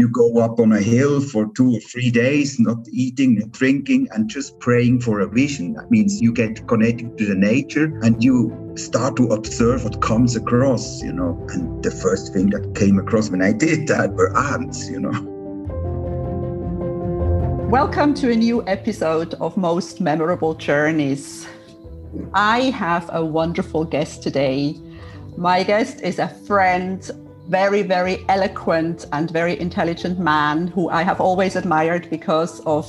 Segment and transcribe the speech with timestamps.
[0.00, 4.06] You go up on a hill for two or three days, not eating, not drinking,
[4.12, 5.72] and just praying for a vision.
[5.72, 10.36] That means you get connected to the nature and you start to observe what comes
[10.36, 11.44] across, you know.
[11.48, 15.20] And the first thing that came across when I did that were ants, you know.
[17.68, 21.44] Welcome to a new episode of Most Memorable Journeys.
[22.34, 24.76] I have a wonderful guest today.
[25.36, 27.02] My guest is a friend,
[27.48, 32.86] very, very eloquent and very intelligent man who I have always admired because of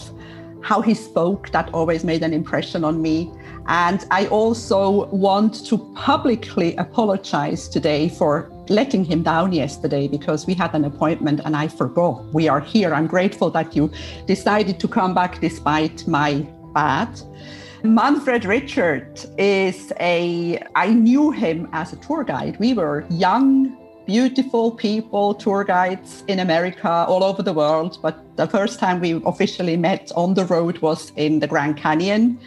[0.62, 1.49] how he spoke.
[1.52, 3.32] That always made an impression on me.
[3.68, 10.54] And I also want to publicly apologize today for letting him down yesterday because we
[10.54, 12.26] had an appointment and I forgot.
[12.34, 12.94] We are here.
[12.94, 13.91] I'm grateful that you
[14.27, 17.10] decided to come back despite my bad.
[17.84, 22.60] Manfred Richard is a, I knew him as a tour guide.
[22.60, 23.77] We were young,
[24.09, 27.99] beautiful people, tour guides in America, all over the world.
[28.02, 32.40] But the first time we officially met on the road was in the Grand Canyon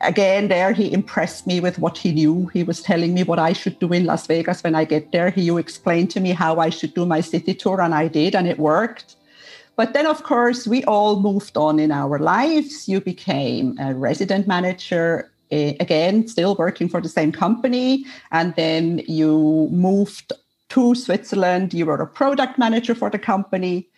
[0.00, 2.46] again, there he impressed me with what he knew.
[2.52, 5.30] He was telling me what I should do in Las Vegas when I get there.
[5.30, 8.46] He explained to me how I should do my city tour, and I did, and
[8.46, 9.16] it worked.
[9.76, 12.88] But then, of course, we all moved on in our lives.
[12.88, 18.04] You became a resident manager, eh, again, still working for the same company.
[18.30, 20.32] And then you moved
[20.70, 21.72] to Switzerland.
[21.74, 23.88] You were a product manager for the company.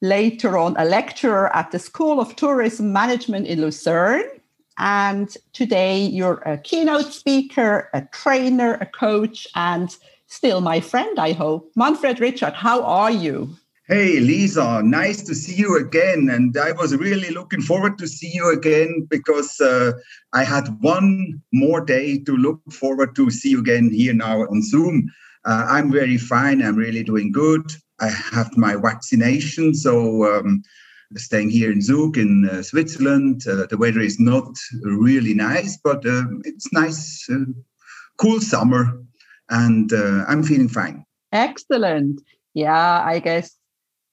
[0.00, 4.24] Later on, a lecturer at the School of Tourism Management in Lucerne
[4.78, 11.32] and today you're a keynote speaker, a trainer, a coach, and still my friend, I
[11.32, 11.70] hope.
[11.76, 13.54] Manfred Richard, how are you?
[13.88, 16.28] Hey, Lisa, nice to see you again.
[16.30, 19.92] And I was really looking forward to see you again because uh,
[20.32, 24.62] I had one more day to look forward to see you again here now on
[24.62, 25.12] Zoom.
[25.44, 26.62] Uh, I'm very fine.
[26.62, 27.70] I'm really doing good.
[28.00, 29.74] I have my vaccination.
[29.74, 30.62] So um,
[31.16, 33.42] staying here in Zug in uh, Switzerland.
[33.46, 37.44] Uh, the weather is not really nice, but uh, it's nice, uh,
[38.18, 38.98] cool summer,
[39.50, 41.04] and uh, I'm feeling fine.
[41.32, 42.20] Excellent.
[42.54, 43.56] Yeah, I guess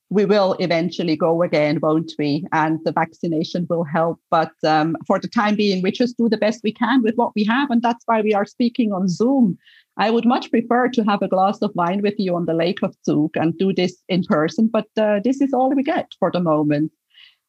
[0.10, 2.46] we will eventually go again, won't we?
[2.52, 4.20] And the vaccination will help.
[4.32, 7.34] But um, for the time being, we just do the best we can with what
[7.36, 7.70] we have.
[7.70, 9.58] And that's why we are speaking on Zoom.
[9.98, 12.82] I would much prefer to have a glass of wine with you on the Lake
[12.84, 16.32] of Zug and do this in person, but uh, this is all we get for
[16.32, 16.92] the moment.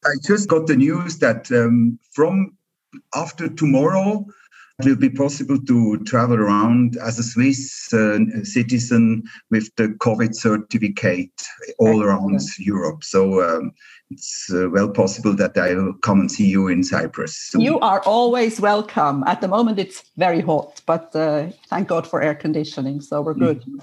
[0.04, 2.56] I just got the news that um, from
[3.14, 4.26] after tomorrow,
[4.86, 10.34] it will be possible to travel around as a Swiss uh, citizen with the COVID
[10.34, 11.30] certificate
[11.78, 13.04] all around Europe.
[13.04, 13.72] So um,
[14.10, 17.36] it's uh, well possible that I will come and see you in Cyprus.
[17.36, 17.60] Soon.
[17.60, 19.22] You are always welcome.
[19.26, 23.00] At the moment, it's very hot, but uh, thank God for air conditioning.
[23.00, 23.60] So we're good.
[23.60, 23.78] Mm-hmm.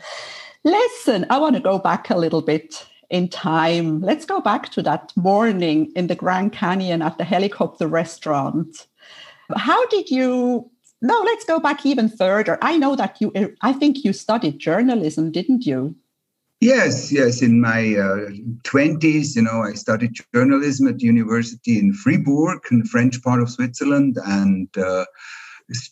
[0.64, 4.02] Listen, I want to go back a little bit in time.
[4.02, 8.88] Let's go back to that morning in the Grand Canyon at the helicopter restaurant.
[9.56, 10.70] How did you?
[11.02, 12.58] No, let's go back even further.
[12.62, 13.32] I know that you,
[13.62, 15.96] I think you studied journalism, didn't you?
[16.60, 17.44] Yes, yes.
[17.44, 18.32] In my uh,
[18.64, 23.52] 20s, you know, I studied journalism at university in Fribourg, in the French part of
[23.52, 25.06] Switzerland, and uh,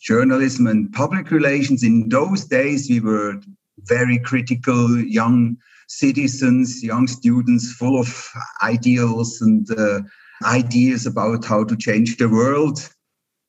[0.02, 1.84] journalism and public relations.
[1.84, 3.40] In those days, we were
[3.84, 8.32] very critical young citizens, young students full of
[8.64, 10.02] ideals and uh,
[10.46, 12.90] ideas about how to change the world.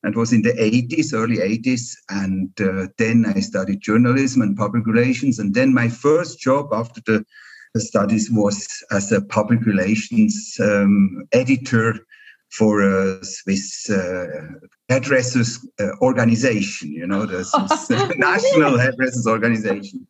[0.07, 1.97] It was in the 80s, early 80s.
[2.09, 5.39] And uh, then I studied journalism and public relations.
[5.39, 7.25] And then my first job after the,
[7.75, 11.95] the studies was as a public relations um, editor
[12.51, 14.27] for a Swiss uh,
[14.89, 17.45] hairdressers uh, organization, you know, the
[18.17, 20.07] national hairdressers organization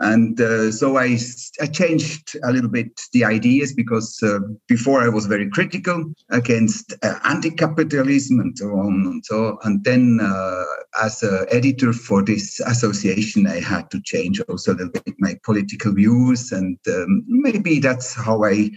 [0.00, 1.18] and uh, so I,
[1.60, 6.92] I changed a little bit the ideas because uh, before I was very critical against
[7.02, 10.64] uh, anti-capitalism and so on and so and then uh,
[11.02, 15.38] as an editor for this association I had to change also a little bit my
[15.44, 18.70] political views and um, maybe that's how I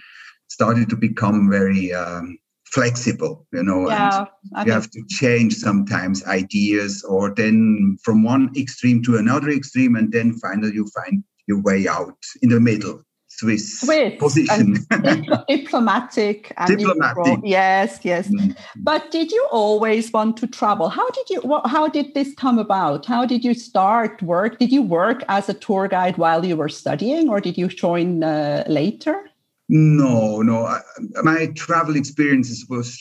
[0.48, 2.38] started to become very um,
[2.72, 4.26] flexible you know yeah,
[4.56, 9.96] and you have to change sometimes ideas or then from one extreme to another extreme
[9.96, 13.02] and then finally you find your way out in the middle
[13.40, 14.86] Swiss, Swiss position.
[15.48, 16.52] Diplomatic.
[16.58, 17.40] And diplomatic.
[17.44, 18.28] yes, yes.
[18.28, 18.58] Mm.
[18.76, 20.90] But did you always want to travel?
[20.90, 21.62] How did you?
[21.66, 23.06] How did this come about?
[23.06, 24.60] How did you start work?
[24.60, 28.24] Did you work as a tour guide while you were studying, or did you join
[28.24, 29.29] uh, later?
[29.72, 30.66] No, no.
[30.66, 30.82] I,
[31.22, 33.00] my travel experiences was,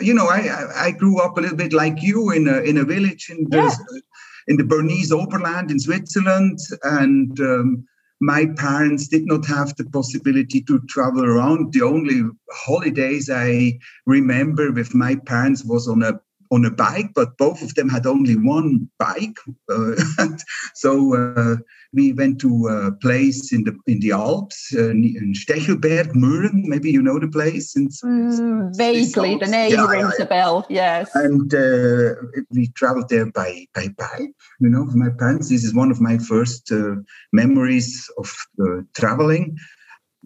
[0.00, 2.84] you know, I I grew up a little bit like you in a in a
[2.84, 3.98] village in the yeah.
[4.46, 7.84] in the Bernese Oberland in Switzerland, and um,
[8.20, 11.72] my parents did not have the possibility to travel around.
[11.72, 12.22] The only
[12.52, 16.20] holidays I remember with my parents was on a
[16.52, 19.38] on a bike, but both of them had only one bike.
[19.68, 19.94] Uh,
[20.74, 21.56] so uh,
[21.92, 26.64] we went to a place in the in the Alps, uh, in Stechelberg, Mürren.
[26.64, 27.76] Maybe you know the place.
[27.76, 30.66] In, mm, vaguely, the name yeah, rings a bell.
[30.68, 31.10] Yes.
[31.14, 32.14] And uh,
[32.50, 34.32] we traveled there by by bike.
[34.60, 35.48] You know, with my parents.
[35.48, 36.96] This is one of my first uh,
[37.32, 39.56] memories of uh, traveling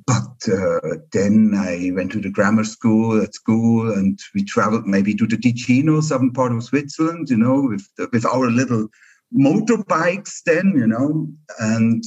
[0.06, 5.14] but uh, then I went to the grammar school at school, and we traveled maybe
[5.14, 8.88] to the Ticino, southern part of Switzerland, you know, with the, with our little
[9.36, 10.42] motorbikes.
[10.44, 11.28] Then, you know,
[11.58, 12.02] and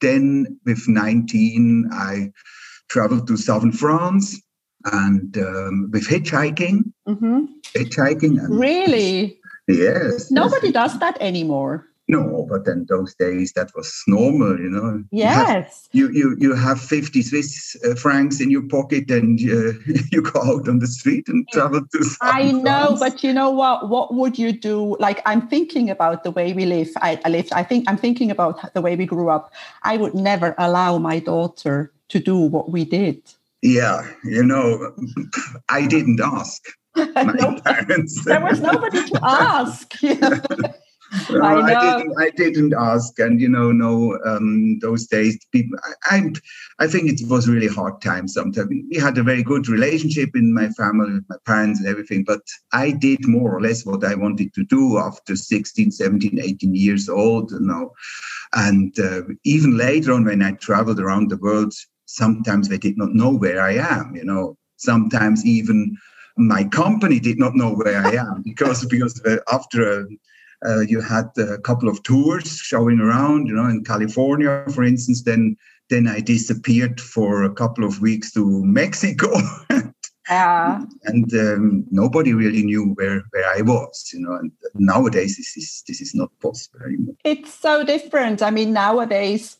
[0.00, 2.30] then with 19, I
[2.88, 4.40] traveled to southern France
[4.84, 6.92] and um, with hitchhiking.
[7.08, 7.44] Mm-hmm.
[7.76, 8.38] Hitchhiking.
[8.48, 9.38] Really?
[9.66, 10.30] Yes.
[10.30, 10.74] Nobody yes.
[10.74, 11.86] does that anymore.
[12.06, 15.02] No, but then those days that was normal, you know.
[15.10, 15.88] Yes.
[15.92, 19.72] You have, you, you, you have 50 Swiss uh, francs in your pocket and uh,
[20.12, 23.88] you go out on the street and travel to I know, but you know what?
[23.88, 24.96] What would you do?
[25.00, 26.90] Like I'm thinking about the way we live.
[26.96, 29.52] I, I lived, I think I'm thinking about the way we grew up.
[29.82, 33.22] I would never allow my daughter to do what we did.
[33.62, 34.94] Yeah, you know,
[35.70, 36.62] I didn't ask
[36.96, 38.22] my no, parents.
[38.26, 39.94] There was nobody to ask.
[41.30, 42.14] I, I, didn't.
[42.18, 45.78] I didn't ask, and you know, no, um, those days, people.
[46.10, 46.32] I,
[46.80, 48.26] I, think it was really hard time.
[48.26, 52.24] Sometimes we had a very good relationship in my family, with my parents, and everything.
[52.24, 52.40] But
[52.72, 57.08] I did more or less what I wanted to do after 16, 17, 18 years
[57.08, 57.52] old.
[57.52, 57.92] You know,
[58.54, 61.74] and uh, even later on, when I traveled around the world,
[62.06, 64.16] sometimes they did not know where I am.
[64.16, 65.96] You know, sometimes even
[66.36, 70.06] my company did not know where I am because because uh, after a
[70.64, 75.22] uh, you had a couple of tours showing around, you know, in California, for instance.
[75.22, 75.56] Then,
[75.90, 79.30] then I disappeared for a couple of weeks to Mexico.
[80.30, 80.82] Yeah.
[81.04, 84.34] and um, nobody really knew where, where I was, you know.
[84.36, 87.14] And nowadays, this is this is not possible anymore.
[87.24, 88.40] It's so different.
[88.40, 89.58] I mean, nowadays,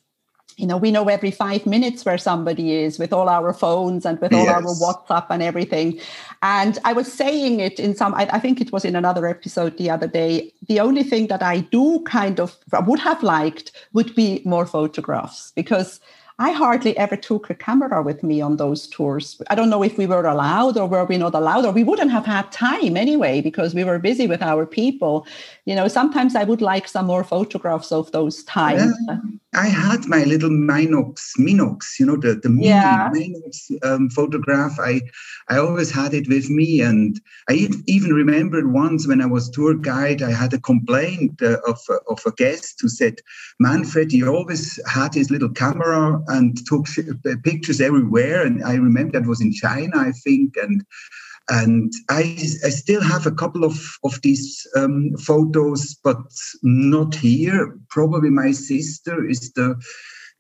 [0.57, 4.21] you know, we know every five minutes where somebody is with all our phones and
[4.21, 4.55] with all yes.
[4.55, 6.01] our WhatsApp and everything.
[6.43, 9.77] And I was saying it in some, I, I, think it was in another episode
[9.79, 10.53] the other day.
[10.69, 12.57] The only thing that I do kind of
[12.87, 16.01] would have liked would be more photographs because
[16.39, 19.41] I hardly ever took a camera with me on those tours.
[19.51, 22.11] I don't know if we were allowed or were we not allowed, or we wouldn't
[22.11, 25.27] have had time anyway because we were busy with our people.
[25.65, 28.97] You know, sometimes I would like some more photographs of those times.
[29.07, 29.19] Yeah,
[29.55, 33.11] I had my little Minox, Minox, you know, the, the yeah.
[33.11, 34.77] Minox um, photograph.
[34.81, 35.03] I,
[35.49, 36.81] I always had it with me.
[36.81, 41.59] And I even remembered once when I was tour guide, I had a complaint uh,
[41.67, 41.79] of,
[42.09, 43.21] of a guest who said,
[43.61, 46.87] Manfred, he always had his little camera and took
[47.45, 48.45] pictures everywhere.
[48.45, 50.57] And I remember that was in China, I think.
[50.57, 50.85] And
[51.49, 56.23] and I, I still have a couple of, of these um, photos, but
[56.63, 57.77] not here.
[57.91, 59.77] Probably my sister is the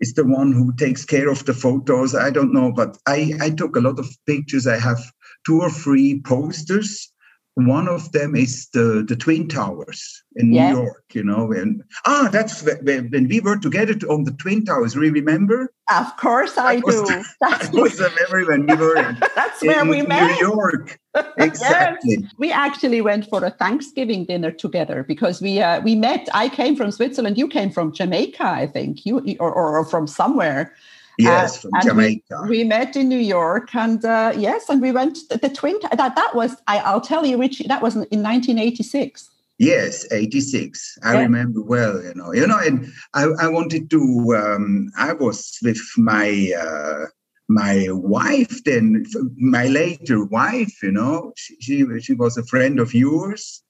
[0.00, 2.14] is the one who takes care of the photos.
[2.16, 4.66] I don't know, but I, I took a lot of pictures.
[4.66, 5.00] I have
[5.46, 7.12] two or three posters
[7.54, 11.52] one of them is the, the Twin Towers in New York, you know.
[11.52, 14.96] And ah, that's when, when we were together on the Twin Towers.
[14.96, 15.72] We remember?
[15.88, 17.02] Of course, I that do.
[17.02, 20.32] Was, that was a memory when we were in, that's where in we met.
[20.32, 21.00] New York.
[21.38, 22.16] Exactly.
[22.18, 22.32] yes.
[22.38, 26.28] We actually went for a Thanksgiving dinner together because we uh, we met.
[26.34, 27.38] I came from Switzerland.
[27.38, 29.06] You came from Jamaica, I think.
[29.06, 30.74] You or, or from somewhere.
[31.18, 32.40] Yes, from Jamaica.
[32.44, 35.78] We, we, met in New York, and uh, yes, and we went the, the twin.
[35.82, 39.30] That that was I, will tell you which that was in 1986.
[39.58, 40.98] Yes, 86.
[41.04, 41.20] I yeah.
[41.20, 42.32] remember well, you know.
[42.32, 44.00] You know, and I, I wanted to
[44.36, 47.06] um, I was with my uh,
[47.48, 49.04] my wife then
[49.36, 51.32] my later wife, you know.
[51.36, 53.62] She she, she was a friend of yours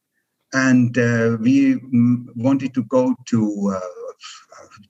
[0.54, 1.80] and uh, we
[2.36, 4.03] wanted to go to uh,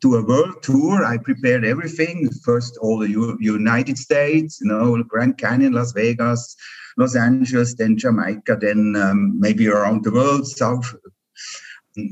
[0.01, 1.05] to a world tour.
[1.05, 2.31] I prepared everything.
[2.45, 6.57] First, all the U- United States, you know, Grand Canyon, Las Vegas,
[6.97, 10.95] Los Angeles, then Jamaica, then um, maybe around the world, South,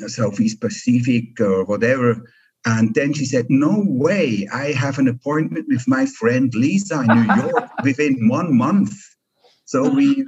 [0.07, 2.31] Southeast Pacific or whatever.
[2.65, 7.13] And then she said, No way, I have an appointment with my friend Lisa in
[7.13, 8.95] New York within one month.
[9.65, 10.25] So we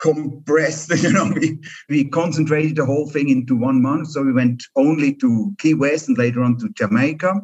[0.00, 4.08] compressed, you know, we, we concentrated the whole thing into one month.
[4.08, 7.40] So we went only to Key West and later on to Jamaica.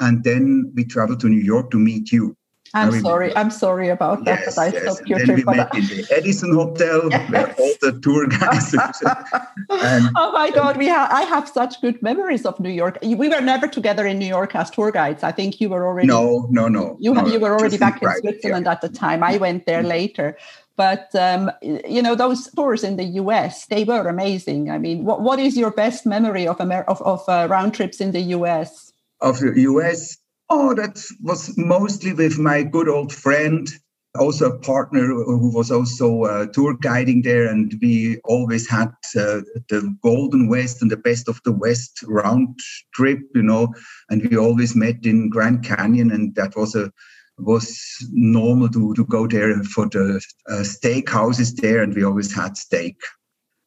[0.00, 2.36] And then we traveled to New York to meet you.
[2.74, 3.36] I'm sorry.
[3.36, 4.40] I'm sorry about that.
[4.40, 4.82] Yes, I yes.
[4.82, 5.38] stopped your then trip.
[5.38, 8.74] we but met in the Edison Hotel where all the tour guys.
[8.74, 12.98] and oh my God, we have I have such good memories of New York.
[13.02, 15.22] We were never together in New York as tour guides.
[15.22, 16.96] I think you were already no, no, no.
[16.98, 18.30] you, no, you were already back in private, yeah.
[18.32, 19.22] Switzerland at the time.
[19.22, 19.88] I went there mm.
[19.88, 20.36] later.
[20.76, 23.66] But um, you know those tours in the U.S.
[23.66, 24.70] they were amazing.
[24.70, 28.00] I mean, what, what is your best memory of Amer- of, of uh, round trips
[28.00, 28.92] in the U.S.?
[29.20, 30.18] Of the US,
[30.50, 33.68] oh, that was mostly with my good old friend,
[34.18, 39.42] also a partner who was also uh, tour guiding there, and we always had uh,
[39.68, 42.58] the Golden West and the Best of the West round
[42.94, 43.72] trip, you know,
[44.10, 46.92] and we always met in Grand Canyon, and that was a
[47.38, 52.32] was normal to, to go there for the uh, steak houses there and we always
[52.32, 52.96] had steak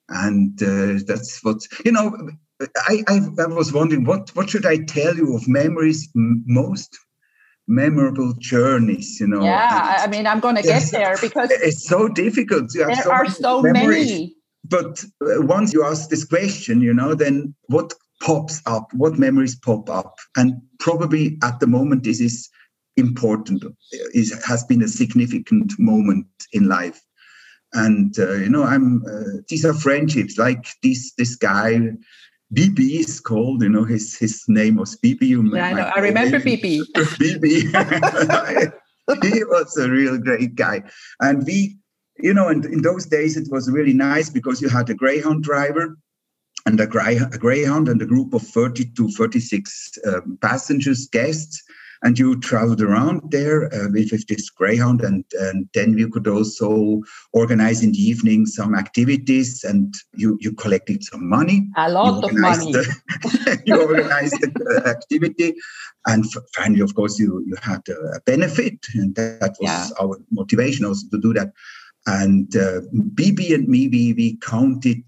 [0.09, 2.29] and uh, that's what you know
[2.87, 6.97] I, I, I was wondering what what should i tell you of memories m- most
[7.67, 12.07] memorable journeys you know Yeah, I mean, I'm going to get there because it's so
[12.07, 14.11] difficult you there so are so memories.
[14.11, 14.35] many.
[14.63, 19.55] but uh, once you ask this question you know then what pops up what memories
[19.59, 22.49] pop up and probably at the moment this is
[22.97, 27.01] important it has been a significant moment in life
[27.73, 31.79] and uh, you know i'm uh, these are friendships like this this guy
[32.53, 35.91] bb is called you know his his name was bb you Yeah, I, know.
[35.95, 36.39] I remember.
[36.39, 36.81] BB.
[36.95, 38.73] bb
[39.23, 40.81] he was a real great guy
[41.21, 41.77] and we
[42.17, 45.43] you know and in those days it was really nice because you had a greyhound
[45.43, 45.97] driver
[46.65, 51.63] and a, grey, a greyhound and a group of 30 to 36 um, passengers guests
[52.03, 56.27] and you traveled around there uh, with, with this greyhound and, and then you could
[56.27, 57.01] also
[57.33, 62.31] organize in the evening some activities and you, you collected some money A lot of
[62.33, 62.71] money.
[62.71, 65.55] the- you organized the activity
[66.07, 69.87] and f- finally of course you, you had a benefit and that was Yeah.
[70.01, 71.51] our motivation also to do that
[72.05, 72.81] and uh,
[73.15, 75.03] bb and me we, we counted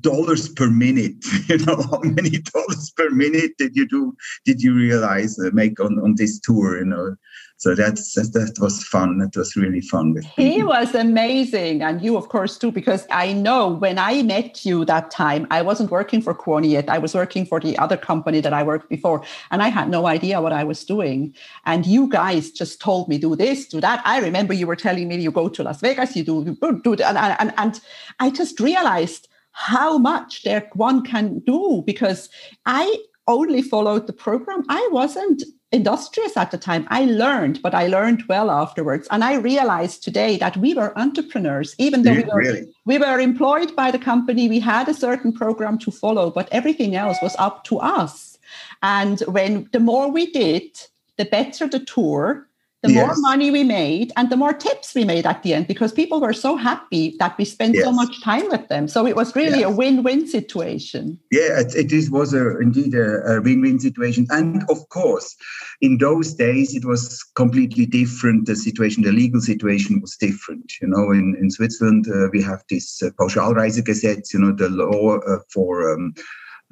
[0.00, 4.74] dollars per minute you know how many dollars per minute did you do did you
[4.74, 7.14] realize uh, make on on this tour you know
[7.58, 12.16] so that's that, that was fun that was really fun He was amazing, and you,
[12.16, 16.22] of course, too, because I know when I met you that time, I wasn't working
[16.22, 16.88] for Kuoni yet.
[16.88, 20.06] I was working for the other company that I worked before, and I had no
[20.06, 21.34] idea what I was doing.
[21.66, 24.02] And you guys just told me, do this, do that.
[24.04, 26.92] I remember you were telling me you go to Las Vegas, you do, you do
[26.92, 27.80] and, and, and
[28.20, 29.27] I just realized
[29.58, 32.30] how much there one can do because
[32.64, 32.96] I
[33.26, 34.62] only followed the program.
[34.68, 36.86] I wasn't industrious at the time.
[36.90, 39.08] I learned, but I learned well afterwards.
[39.10, 43.18] And I realized today that we were entrepreneurs, even though we were, really we were
[43.18, 47.34] employed by the company, we had a certain program to follow, but everything else was
[47.38, 48.38] up to us.
[48.82, 50.80] And when the more we did,
[51.16, 52.47] the better the tour,
[52.82, 55.92] the more money we made, and the more tips we made at the end, because
[55.92, 58.86] people were so happy that we spent so much time with them.
[58.86, 61.18] So it was really a win-win situation.
[61.32, 64.28] Yeah, it, it is, was a, indeed a, a win-win situation.
[64.30, 65.34] And of course,
[65.80, 68.46] in those days, it was completely different.
[68.46, 70.72] The situation, the legal situation was different.
[70.80, 75.18] You know, in, in Switzerland, uh, we have this uh, Pauschalreisegesetz, you know, the law
[75.18, 76.14] uh, for um,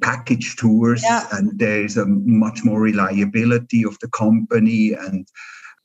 [0.02, 1.02] package tours.
[1.02, 1.26] Yeah.
[1.32, 4.92] And there is a much more reliability of the company.
[4.92, 5.26] And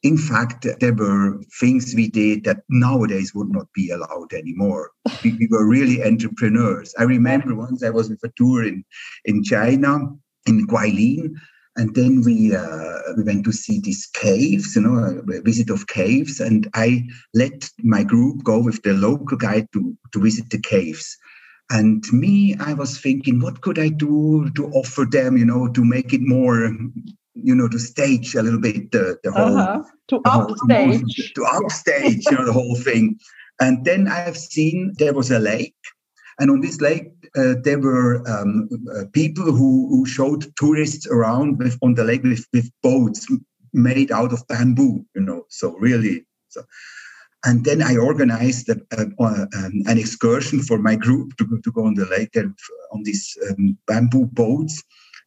[0.03, 4.91] in fact, there were things we did that nowadays would not be allowed anymore.
[5.23, 6.93] We, we were really entrepreneurs.
[6.97, 8.83] I remember once I was with a tour in,
[9.25, 10.09] in China,
[10.47, 11.35] in Guilin,
[11.77, 15.87] and then we uh, we went to see these caves, you know, a visit of
[15.87, 20.59] caves, and I let my group go with the local guide to to visit the
[20.59, 21.17] caves.
[21.69, 25.85] And me, I was thinking, what could I do to offer them, you know, to
[25.85, 26.75] make it more,
[27.33, 29.83] you know, to stage a little bit the, the whole Uh-huh.
[30.09, 30.95] To the upstage.
[30.95, 33.17] emotion, to upstage, you know, the whole thing.
[33.59, 35.75] And then I've seen there was a lake,
[36.39, 41.59] and on this lake uh, there were um, uh, people who, who showed tourists around
[41.59, 43.27] with on the lake with, with boats
[43.73, 45.45] made out of bamboo, you know.
[45.49, 46.63] So really, so.
[47.43, 51.57] And then I organized a, a, uh, um, an excursion for my group to go,
[51.57, 52.53] to go on the lake and
[52.91, 54.83] on these um, bamboo boats.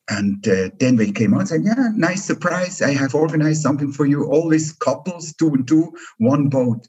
[0.08, 2.82] And uh, then they came out and said, Yeah, nice surprise.
[2.82, 4.26] I have organized something for you.
[4.26, 6.87] All these couples, two and two, one boat.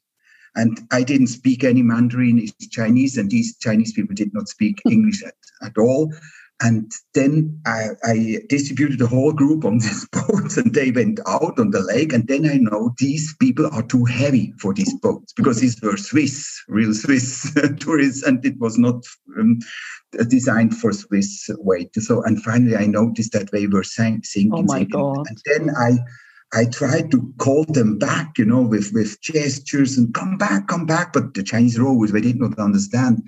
[0.56, 4.82] And I didn't speak any Mandarin, it's Chinese, and these Chinese people did not speak
[4.90, 6.14] English at, at all.
[6.62, 11.60] And then I, I distributed the whole group on these boats, and they went out
[11.60, 12.14] on the lake.
[12.14, 15.98] And then I know these people are too heavy for these boats because these were
[15.98, 19.04] Swiss, real Swiss tourists, and it was not
[19.38, 19.60] um,
[20.30, 21.94] designed for Swiss weight.
[21.96, 24.52] So, and finally, I noticed that they were sinking.
[24.54, 25.00] Oh my sinking.
[25.00, 25.26] God.
[25.28, 25.98] And then I,
[26.54, 30.86] I tried to call them back, you know, with, with gestures and come back, come
[30.86, 31.12] back.
[31.12, 33.28] But the Chinese were always, they did not understand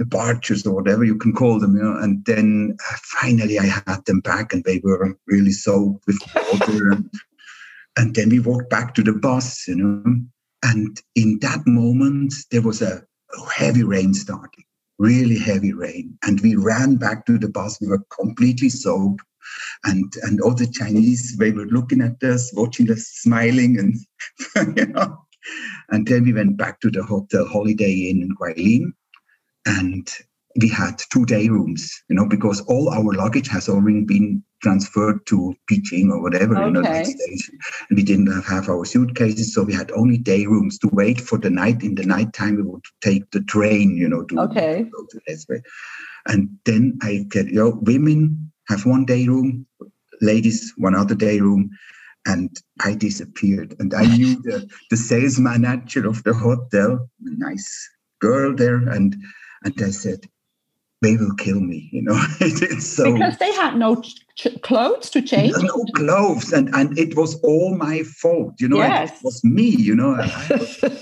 [0.00, 1.96] barges or whatever you can call them, you know.
[1.96, 6.90] And then uh, finally I had them back and they were really soaked with water.
[6.92, 7.10] and,
[7.96, 10.16] and then we walked back to the bus, you know.
[10.64, 13.02] And in that moment, there was a
[13.54, 14.64] heavy rain starting,
[14.98, 16.16] really heavy rain.
[16.22, 17.80] And we ran back to the bus.
[17.80, 19.22] We were completely soaked
[19.84, 24.86] and and all the Chinese they were looking at us, watching us, smiling, and you
[24.86, 25.18] know.
[25.90, 28.92] And then we went back to the hotel Holiday Inn in Guilin,
[29.66, 30.08] and
[30.60, 35.24] we had two day rooms, you know, because all our luggage has already been transferred
[35.26, 36.64] to Beijing or whatever okay.
[36.64, 37.50] the United States.
[37.88, 41.38] And we didn't have our suitcases, so we had only day rooms to wait for
[41.38, 41.82] the night.
[41.82, 44.84] In the nighttime, we would take the train, you know, to okay.
[44.84, 45.62] go to way.
[46.26, 49.66] And then I get, you know, women have one day room,
[50.20, 51.70] ladies one other day room,
[52.26, 53.74] and I disappeared.
[53.78, 57.90] And I knew the, the sales manager of the hotel, a nice
[58.20, 59.16] girl there, and
[59.64, 60.26] and I said,
[61.02, 62.14] they will kill me, you know.
[62.78, 65.52] so because they had no ch- clothes to change.
[65.58, 68.78] No clothes, and and it was all my fault, you know.
[68.78, 69.10] Yes.
[69.10, 70.16] It was me, you know.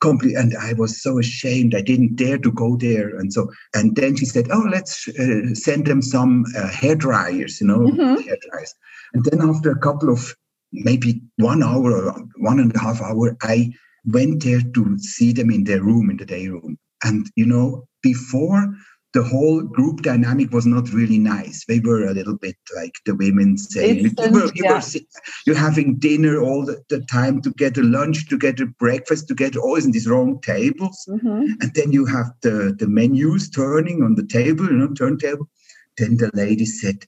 [0.00, 3.96] complete and i was so ashamed i didn't dare to go there and so and
[3.96, 8.20] then she said oh let's uh, send them some uh, hair dryers you know mm-hmm.
[8.22, 8.74] hair dryers
[9.12, 10.34] and then after a couple of
[10.72, 13.70] maybe one hour or one and a half hour i
[14.06, 17.86] went there to see them in their room in the day room and you know
[18.02, 18.74] before
[19.12, 21.64] the whole group dynamic was not really nice.
[21.66, 24.74] They were a little bit like the women saying, you were, you yeah.
[24.74, 25.00] were,
[25.46, 30.06] you're having dinner all the, the, time together, lunch together, breakfast together, always in these
[30.06, 31.04] wrong tables.
[31.08, 31.54] Mm-hmm.
[31.60, 35.48] And then you have the, the menus turning on the table, you know, turntable.
[35.98, 37.04] Then the lady said,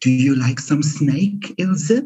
[0.00, 2.02] Do you like some snake, Ilse?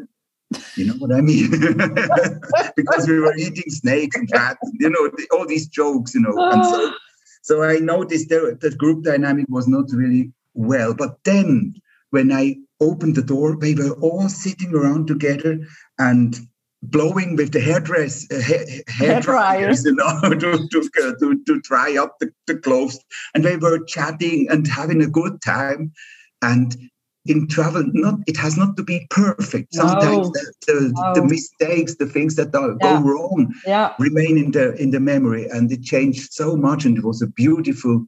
[0.75, 1.49] You know what I mean?
[2.75, 6.35] because we were eating snakes and rats, you know, all these jokes, you know.
[6.37, 6.93] And so
[7.41, 10.93] so I noticed that the group dynamic was not really well.
[10.93, 11.75] But then
[12.11, 15.59] when I opened the door, they were all sitting around together
[15.97, 16.39] and
[16.83, 21.95] blowing with the hairdress uh, hair, hair, dryers, you know, to, to, to, to dry
[21.97, 22.99] up the, the clothes.
[23.33, 25.91] And they were chatting and having a good time.
[26.41, 26.75] And
[27.25, 30.31] in travel not it has not to be perfect sometimes no.
[30.33, 31.13] the, the, no.
[31.13, 32.99] the, mistakes the things that are, yeah.
[32.99, 33.93] go wrong yeah.
[33.99, 37.27] remain in the in the memory and it changed so much and it was a
[37.27, 38.05] beautiful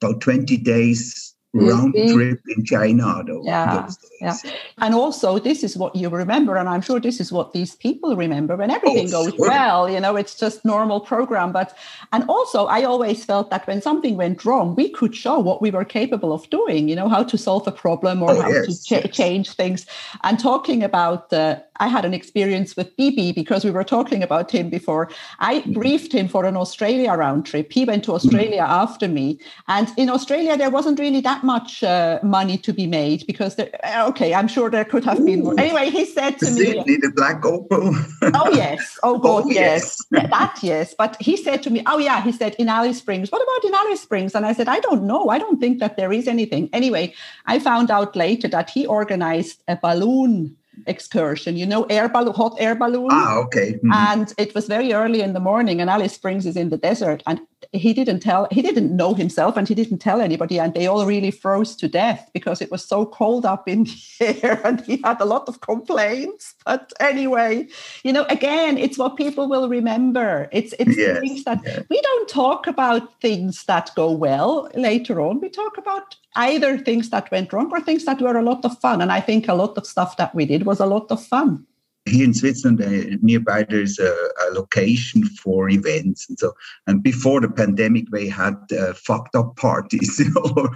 [0.00, 3.22] about 20 days round trip in China.
[3.26, 3.88] Though, yeah,
[4.20, 4.36] yeah.
[4.78, 8.16] And also, this is what you remember, and I'm sure this is what these people
[8.16, 9.48] remember when everything oh, goes sure.
[9.48, 9.90] well.
[9.90, 11.52] You know, it's just normal program.
[11.52, 11.76] But
[12.12, 15.70] and also, I always felt that when something went wrong, we could show what we
[15.70, 16.88] were capable of doing.
[16.88, 19.16] You know, how to solve a problem or oh, how yes, to ch- yes.
[19.16, 19.86] change things.
[20.22, 24.52] And talking about the I had an experience with BB because we were talking about
[24.52, 25.10] him before.
[25.40, 25.72] I mm-hmm.
[25.72, 27.72] briefed him for an Australia round trip.
[27.72, 28.26] He went to mm-hmm.
[28.26, 28.82] Australia mm-hmm.
[28.82, 29.40] after me.
[29.66, 33.70] And in Australia, there wasn't really that much uh, money to be made because, there,
[33.84, 35.58] uh, okay, I'm sure there could have been more.
[35.58, 36.82] Anyway, he said to me.
[36.84, 37.94] the black opal.
[38.22, 38.80] oh, yes.
[39.04, 39.98] Oh, God, oh, yes.
[40.12, 40.30] yes.
[40.30, 40.94] that, yes.
[40.96, 43.32] But he said to me, oh, yeah, he said, in Alice Springs.
[43.32, 44.34] What about in Alice Springs?
[44.34, 45.28] And I said, I don't know.
[45.28, 46.68] I don't think that there is anything.
[46.72, 47.14] Anyway,
[47.46, 52.56] I found out later that he organized a balloon excursion, you know, air balloon, hot
[52.58, 53.08] air balloon.
[53.10, 53.72] Ah, okay.
[53.74, 53.92] Mm-hmm.
[53.92, 57.22] And it was very early in the morning, and Alice Springs is in the desert.
[57.26, 57.40] And
[57.72, 60.58] he didn't tell, he didn't know himself, and he didn't tell anybody.
[60.58, 63.84] And they all really froze to death because it was so cold up in
[64.18, 66.54] the air, and he had a lot of complaints.
[66.64, 67.68] But anyway,
[68.04, 70.48] you know, again, it's what people will remember.
[70.52, 71.84] It's it's yes, things that yes.
[71.88, 75.40] we don't talk about things that go well later on.
[75.40, 78.78] We talk about either things that went wrong or things that were a lot of
[78.78, 79.02] fun.
[79.02, 81.66] And I think a lot of stuff that we did was a lot of fun.
[82.04, 86.52] Here in Switzerland, uh, nearby there's a, a, location for events, and so.
[86.86, 90.18] And before the pandemic, they had uh, fucked up parties.
[90.18, 90.68] You know,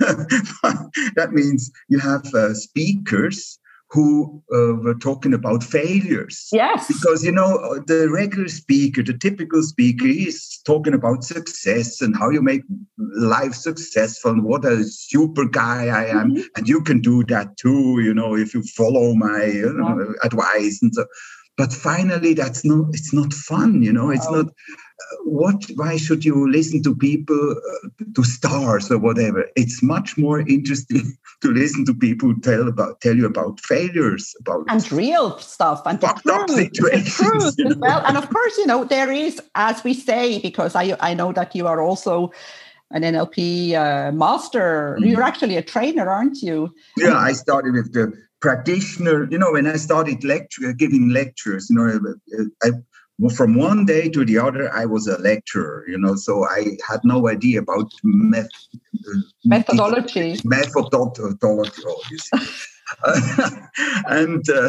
[1.16, 3.59] that means you have uh, speakers
[3.90, 6.48] who uh, were talking about failures.
[6.52, 6.86] Yes.
[6.86, 12.30] Because, you know, the regular speaker, the typical speaker, is talking about success and how
[12.30, 12.62] you make
[13.16, 16.34] life successful and what a super guy I am.
[16.34, 16.42] Mm-hmm.
[16.56, 20.12] And you can do that too, you know, if you follow my you know, yeah.
[20.22, 21.06] advice and so.
[21.56, 24.36] But finally, that's not, it's not fun, you know, it's oh.
[24.36, 24.46] not
[25.24, 30.40] what why should you listen to people uh, to stars or whatever it's much more
[30.40, 35.82] interesting to listen to people tell about tell you about failures about and real stuff
[35.86, 37.76] and fucked the truth, up situations, the truth you know?
[37.78, 41.32] well and of course you know there is as we say because i i know
[41.32, 42.30] that you are also
[42.92, 44.96] an NLP uh, master.
[44.98, 45.10] Mm-hmm.
[45.10, 46.74] You're actually a trainer, aren't you?
[46.96, 49.28] Yeah, I started with the practitioner.
[49.30, 52.14] You know, when I started lecture, giving lectures, you know,
[52.64, 52.70] I,
[53.28, 55.84] from one day to the other, I was a lecturer.
[55.86, 58.48] You know, so I had no idea about meth-
[59.44, 60.40] methodology.
[60.44, 61.26] Methodology.
[64.06, 64.68] and uh,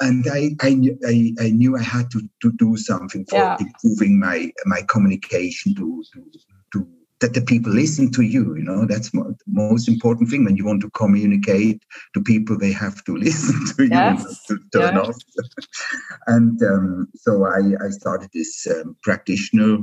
[0.00, 3.56] and I, I, I I knew I had to, to do something for yeah.
[3.58, 6.24] improving my my communication to, to
[6.72, 6.88] to
[7.20, 10.64] that the people listen to you you know that's the most important thing when you
[10.64, 11.82] want to communicate
[12.14, 13.88] to people they have to listen to you
[14.46, 15.08] to turn yes.
[15.08, 15.16] off
[16.26, 19.78] and um, so I, I started this um, practitioner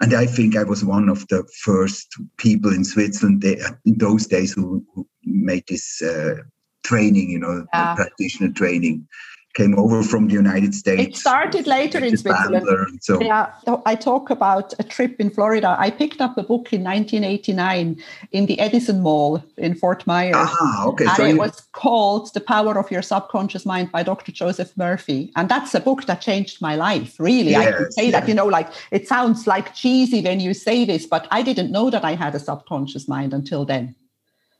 [0.00, 4.26] and I think I was one of the first people in Switzerland they, in those
[4.26, 6.36] days who, who made this uh,
[6.84, 7.94] training, you know, yeah.
[7.94, 9.06] practitioner training.
[9.54, 11.02] Came over from the United States.
[11.02, 13.00] It started later in Switzerland.
[13.00, 13.20] So.
[13.20, 13.52] Yeah,
[13.86, 15.74] I talk about a trip in Florida.
[15.78, 20.36] I picked up a book in 1989 in the Edison Mall in Fort Myers.
[20.36, 21.06] Ah, okay.
[21.06, 21.38] And so it you...
[21.38, 24.30] was called The Power of Your Subconscious Mind by Dr.
[24.32, 25.32] Joseph Murphy.
[25.34, 27.50] And that's a book that changed my life, really.
[27.50, 28.12] Yes, I can say yes.
[28.12, 31.72] that, you know, like it sounds like cheesy when you say this, but I didn't
[31.72, 33.96] know that I had a subconscious mind until then.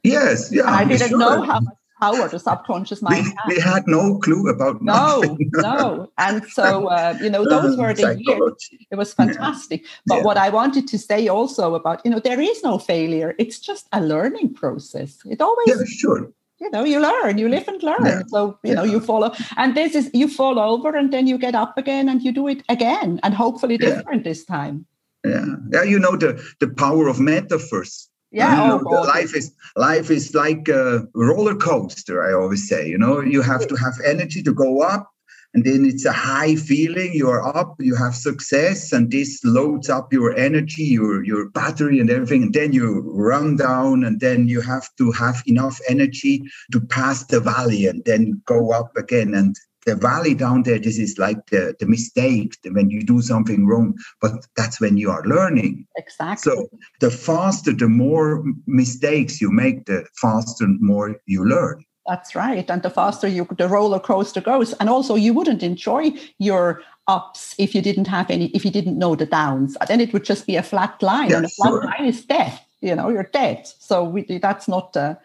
[0.02, 0.64] Yes, yeah.
[0.64, 1.18] I didn't sure.
[1.18, 5.50] know how much power the subconscious mind we, we had no clue about no nothing.
[5.54, 6.10] no.
[6.18, 8.70] And so uh, you know those were the years.
[8.90, 9.82] It was fantastic.
[9.82, 9.88] Yeah.
[10.06, 10.22] but yeah.
[10.22, 13.34] what i wanted to say also about you know there is no failure.
[13.38, 15.18] It's just a learning process.
[15.26, 16.32] It always yeah sure.
[16.60, 17.38] You know you learn.
[17.38, 18.04] You live and learn.
[18.04, 18.22] Yeah.
[18.28, 19.32] so you know you follow.
[19.56, 22.48] And this is you fall over and then you get up again and you do
[22.48, 24.86] it again and hopefully different this time.
[25.24, 25.46] Yeah.
[25.72, 30.68] Yeah you know the the power of metaphors yeah oh, life is life is like
[30.68, 33.20] a roller coaster i always say you know?
[33.20, 35.10] You have to have energy to go up
[35.54, 40.12] and then it's a high feeling you're up you have success and this loads up
[40.12, 44.60] your energy your your battery and everything and then you run down and then you
[44.60, 49.56] have to have enough energy to pass the valley and then go up again and
[49.88, 53.96] the valley down there, this is like the, the mistake when you do something wrong,
[54.20, 55.86] but that's when you are learning.
[55.96, 56.52] Exactly.
[56.52, 56.68] So
[57.00, 61.82] the faster, the more mistakes you make, the faster, and more you learn.
[62.06, 62.68] That's right.
[62.68, 64.74] And the faster you the roller coaster goes.
[64.74, 68.98] And also you wouldn't enjoy your ups if you didn't have any, if you didn't
[68.98, 69.74] know the downs.
[69.88, 71.32] Then it would just be a flat line.
[71.32, 71.84] And a flat sure.
[71.84, 75.16] line is death you know you're dead so we, that's not uh,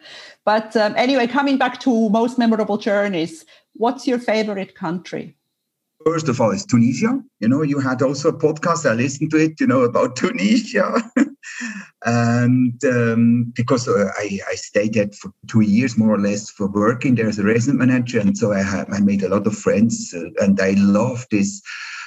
[0.44, 3.44] but um, anyway coming back to most memorable journeys
[3.74, 5.36] what's your favorite country?
[6.04, 7.22] First of all it's tunisia.
[7.40, 8.88] You know you had also a podcast.
[8.88, 10.92] I listened to it you know about tunisia.
[12.06, 16.66] And um, because uh, I, I stayed there for two years more or less for
[16.66, 18.20] working there as a resident manager.
[18.20, 21.62] And so i had i made a lot of friends uh, and i love this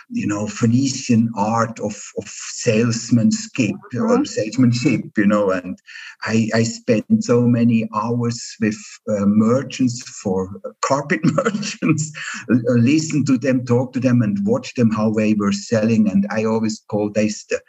[0.10, 4.00] you know, Phoenician art of, of salesmanship mm-hmm.
[4.00, 5.78] or salesmanship, you know, and
[6.24, 8.78] I, I spent so many hours with
[9.10, 12.12] uh, merchants for uh, carpet merchants,
[12.50, 16.10] uh, listen to them, talk to them, and watch them how they were selling.
[16.10, 17.62] And I always call this the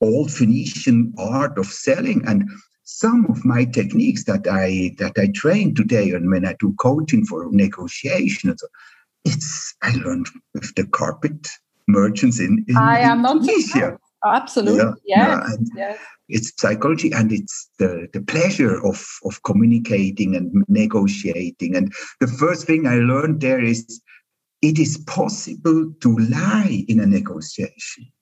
[0.00, 2.24] old Phoenician art of selling.
[2.26, 2.48] And
[2.82, 7.24] some of my techniques that I that I train today, and when I do coaching
[7.24, 8.64] for negotiations,
[9.24, 11.48] it's I learned with the carpet
[11.88, 13.98] merchants in, in I am not Tunisia.
[14.22, 15.46] Oh, absolutely, yeah.
[15.48, 15.70] Yes.
[15.76, 15.98] yes.
[16.28, 21.74] It's psychology and it's the, the pleasure of, of communicating and negotiating.
[21.74, 24.00] And the first thing I learned there is
[24.62, 28.12] it is possible to lie in a negotiation.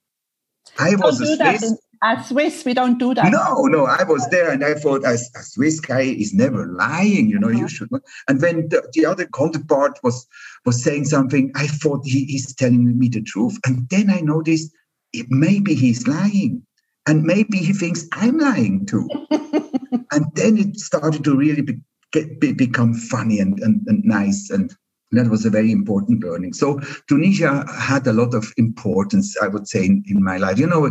[0.79, 3.31] I was a Swiss as Swiss, we don't do that.
[3.33, 7.29] No, no, I was there and I thought a, a Swiss guy is never lying,
[7.29, 7.69] you know, you uh-huh.
[7.69, 8.03] should not.
[8.29, 10.27] And when the, the, other counterpart was
[10.65, 13.59] was saying something, I thought he is telling me the truth.
[13.67, 14.73] And then I noticed
[15.13, 16.65] it, maybe he's lying.
[17.07, 19.09] And maybe he thinks I'm lying too.
[19.31, 21.79] and then it started to really be,
[22.13, 24.75] get, be, become funny and, and, and nice and
[25.13, 26.53] that was a very important learning.
[26.53, 30.59] So Tunisia had a lot of importance, I would say, in, in my life.
[30.59, 30.87] You know,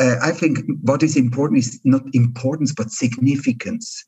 [0.00, 4.04] uh, I think what is important is not importance, but significance.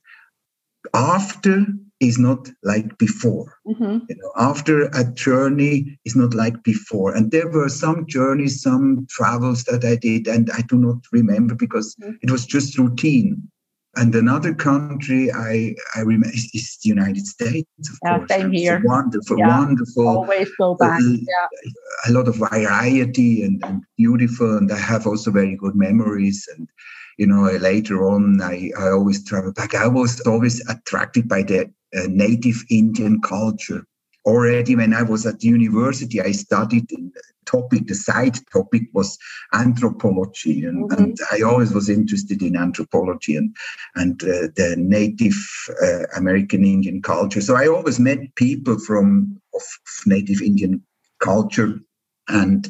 [0.94, 1.64] After
[2.02, 3.56] is not like before.
[3.66, 3.98] Mm-hmm.
[4.08, 7.14] You know, after a journey is not like before.
[7.14, 11.54] And there were some journeys, some travels that I did, and I do not remember
[11.54, 12.14] because mm-hmm.
[12.20, 13.48] it was just routine.
[13.94, 18.30] And another country I I remember is, is the United States, of yeah, course.
[18.30, 18.76] Same here.
[18.76, 19.58] It's wonderful, yeah.
[19.58, 20.08] wonderful.
[20.08, 21.00] Always go back.
[21.00, 21.46] Uh, yeah.
[22.08, 26.48] A lot of variety and, and beautiful, and I have also very good memories.
[26.56, 26.68] And
[27.18, 29.74] you know, later on, I I always travel back.
[29.74, 33.84] I was always attracted by the uh, native Indian culture.
[34.24, 37.12] Already when I was at university, I studied in
[37.46, 39.18] topic, the side topic was
[39.52, 41.02] anthropology, and, mm-hmm.
[41.02, 43.54] and I always was interested in anthropology and
[43.94, 45.36] and uh, the Native
[45.82, 47.40] uh, American Indian culture.
[47.40, 49.62] So I always met people from of
[50.06, 50.82] Native Indian
[51.20, 51.78] culture,
[52.28, 52.68] and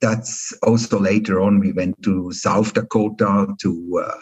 [0.00, 4.20] that's also later on we went to South Dakota to uh,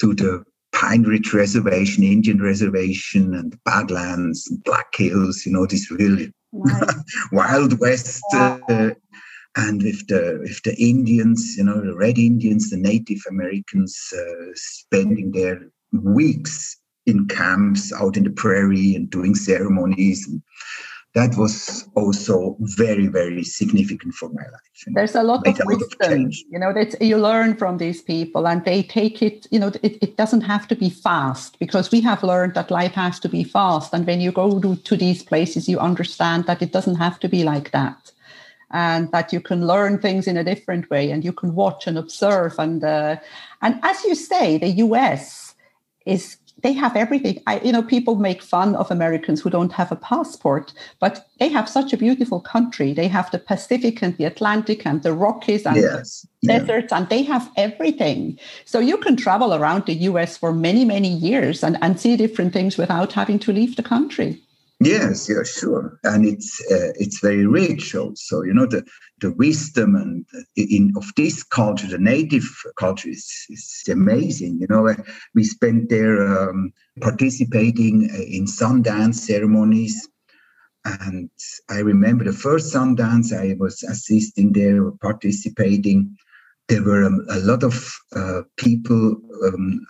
[0.00, 5.44] to the Pine Ridge Reservation, Indian Reservation, and Badlands, and Black Hills.
[5.46, 6.94] You know, this really nice.
[7.32, 8.90] Wild West uh,
[9.56, 14.50] and with the with the Indians, you know, the Red Indians, the Native Americans, uh,
[14.54, 15.60] spending their
[15.92, 20.26] weeks in camps out in the prairie and doing ceremonies.
[20.26, 20.40] And
[21.14, 24.94] that was also very, very significant for my life.
[24.94, 28.48] There's a lot of a wisdom, of you know, that you learn from these people
[28.48, 32.00] and they take it, you know, it, it doesn't have to be fast because we
[32.00, 33.92] have learned that life has to be fast.
[33.92, 37.28] And when you go to, to these places, you understand that it doesn't have to
[37.28, 38.12] be like that
[38.72, 41.98] and that you can learn things in a different way and you can watch and
[41.98, 43.16] observe and uh,
[43.60, 45.54] and as you say the us
[46.06, 49.92] is they have everything I, you know people make fun of americans who don't have
[49.92, 54.24] a passport but they have such a beautiful country they have the pacific and the
[54.24, 56.26] atlantic and the rockies and yes.
[56.42, 56.98] the deserts yeah.
[56.98, 61.62] and they have everything so you can travel around the us for many many years
[61.62, 64.40] and, and see different things without having to leave the country
[64.84, 68.42] Yes, yeah, sure, and it's uh, it's very rich also.
[68.42, 68.84] You know the
[69.20, 74.58] the wisdom and in of this culture, the native culture is, is amazing.
[74.60, 74.94] You know,
[75.34, 80.08] we spent there um, participating uh, in Sundance ceremonies,
[80.84, 81.30] and
[81.70, 86.16] I remember the first Sundance I was assisting there, participating
[86.68, 89.84] there were um, a lot of uh, people, um,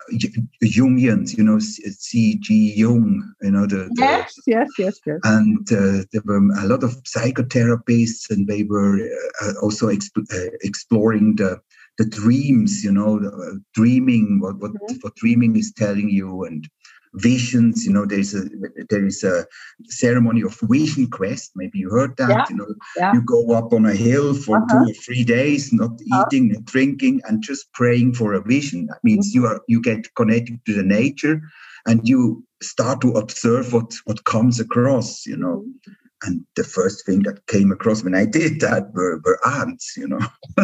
[0.64, 2.74] Jungians, you know, C.G.
[2.76, 6.82] Jung, you know, the, the yes, yes, yes, yes, and uh, there were a lot
[6.82, 8.98] of psychotherapists, and they were
[9.42, 11.60] uh, also exp- uh, exploring the
[11.98, 14.96] the dreams, you know, uh, dreaming, what what, mm-hmm.
[15.02, 16.68] what dreaming is telling you, and
[17.14, 17.84] visions.
[17.84, 18.44] You know, there's a
[18.88, 19.46] there is a
[19.84, 21.52] ceremony of vision quest.
[21.54, 22.30] Maybe you heard that.
[22.30, 22.44] Yeah.
[22.50, 23.12] You know, yeah.
[23.12, 24.84] you go up on a hill for uh-huh.
[24.84, 26.24] two or three days, not uh-huh.
[26.30, 28.86] eating, not drinking, and just praying for a vision.
[28.86, 29.42] That means mm-hmm.
[29.42, 31.42] you are you get connected to the nature,
[31.86, 35.26] and you start to observe what what comes across.
[35.26, 35.64] You know.
[35.66, 35.92] Mm-hmm.
[36.24, 40.06] And the first thing that came across when I did that were, were ants, you
[40.06, 40.20] know.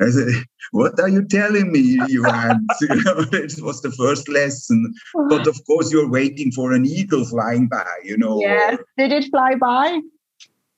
[0.00, 4.94] I said, what are you telling me, you it was the first lesson.
[5.28, 8.40] But of course, you're waiting for an eagle flying by, you know.
[8.40, 8.78] Yes.
[8.96, 10.00] Did it fly by?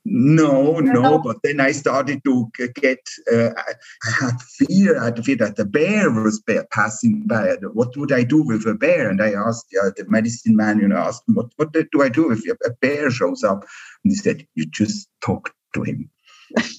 [0.04, 2.98] No, no, but then I started to get,
[3.32, 7.54] uh, I had fear, I had fear that the bear was passing by.
[7.72, 9.08] What would I do with a bear?
[9.08, 12.08] And I asked uh, the medicine man, you know, asked him, what, what do I
[12.08, 13.64] do if a bear shows up?
[14.02, 16.11] And he said, you just talk to him.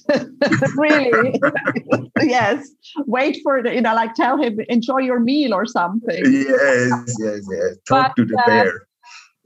[0.76, 1.40] really?
[2.22, 2.68] yes.
[3.06, 6.22] Wait for the, you know, like tell him, enjoy your meal or something.
[6.24, 7.76] Yes, yes, yes.
[7.88, 8.86] Talk but, to the uh, bear.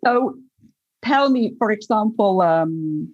[0.05, 0.37] So
[1.03, 3.13] tell me, for example, um,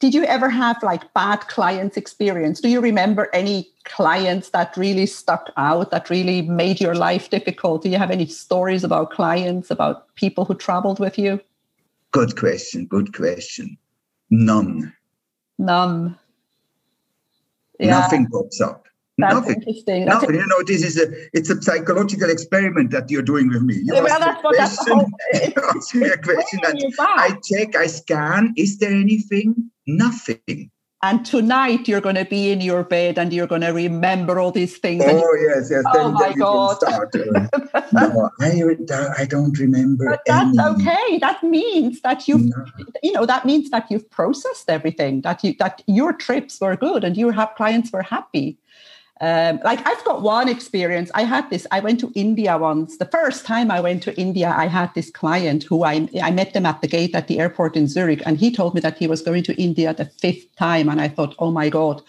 [0.00, 2.60] did you ever have like bad clients experience?
[2.60, 7.82] Do you remember any clients that really stuck out, that really made your life difficult?
[7.82, 11.40] Do you have any stories about clients, about people who traveled with you?
[12.10, 12.86] Good question.
[12.86, 13.76] Good question.
[14.30, 14.92] None.
[15.58, 16.18] None.
[17.78, 17.90] Yeah.
[17.90, 18.86] Nothing pops up.
[19.16, 19.54] That's nothing.
[19.56, 20.04] interesting.
[20.06, 20.36] That's nothing.
[20.36, 23.76] You know, this is a it's a psychological experiment that you're doing with me.
[23.76, 26.60] You well, that's what that's the whole, ask me a question
[26.98, 28.54] I check, I scan.
[28.56, 29.70] Is there anything?
[29.86, 30.70] Nothing.
[31.04, 34.50] And tonight you're going to be in your bed and you're going to remember all
[34.50, 35.04] these things.
[35.06, 35.84] Oh yes, yes.
[35.88, 36.82] Oh then, my then God!
[36.82, 40.08] Uh, no, I, I don't remember.
[40.08, 40.66] But that's any.
[40.66, 41.18] okay.
[41.18, 42.64] That means that you've, no.
[43.02, 45.20] you know, that means that you've processed everything.
[45.20, 48.56] That you that your trips were good and your clients were happy.
[49.24, 51.10] Um, like I've got one experience.
[51.14, 51.66] I had this.
[51.70, 52.98] I went to India once.
[52.98, 56.52] The first time I went to India, I had this client who I I met
[56.52, 59.06] them at the gate at the airport in Zurich, and he told me that he
[59.06, 60.90] was going to India the fifth time.
[60.90, 62.02] And I thought, oh my god,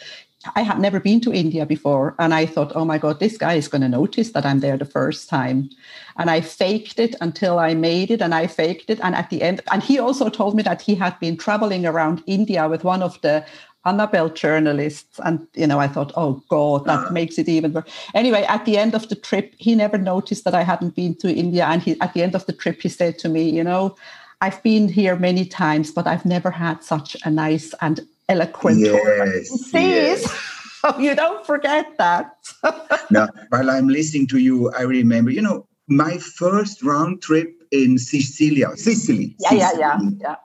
[0.58, 3.54] I had never been to India before, and I thought, oh my god, this guy
[3.54, 5.70] is going to notice that I'm there the first time.
[6.18, 9.42] And I faked it until I made it, and I faked it, and at the
[9.42, 13.02] end, and he also told me that he had been traveling around India with one
[13.02, 13.46] of the
[13.86, 15.20] Annabelle journalists.
[15.24, 17.10] And, you know, I thought, oh God, that ah.
[17.12, 17.90] makes it even worse.
[18.14, 21.34] Anyway, at the end of the trip, he never noticed that I hadn't been to
[21.34, 21.66] India.
[21.66, 23.96] And he, at the end of the trip, he said to me, you know,
[24.42, 29.74] I've been here many times, but I've never had such a nice and eloquent yes,
[29.74, 30.52] yes.
[30.88, 32.36] Oh, you don't forget that.
[33.10, 37.98] now, while I'm listening to you, I remember, you know, my first round trip in
[37.98, 39.36] Sicilia, Sicily.
[39.40, 39.80] Yeah, Sicily.
[39.80, 40.36] yeah, yeah, yeah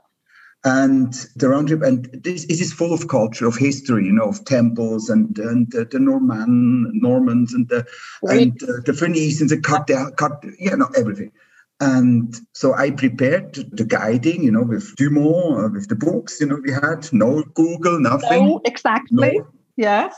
[0.65, 4.45] and the round trip and this, is full of culture of history you know of
[4.45, 7.87] temples and and uh, the norman normans and the
[8.23, 8.43] right.
[8.43, 11.33] and uh, the phoenicians the cartel Cart- you know everything
[11.81, 16.47] and so i prepared the guiding you know with dumont uh, with the books you
[16.47, 19.47] know we had no google nothing no, exactly no.
[19.77, 20.15] yes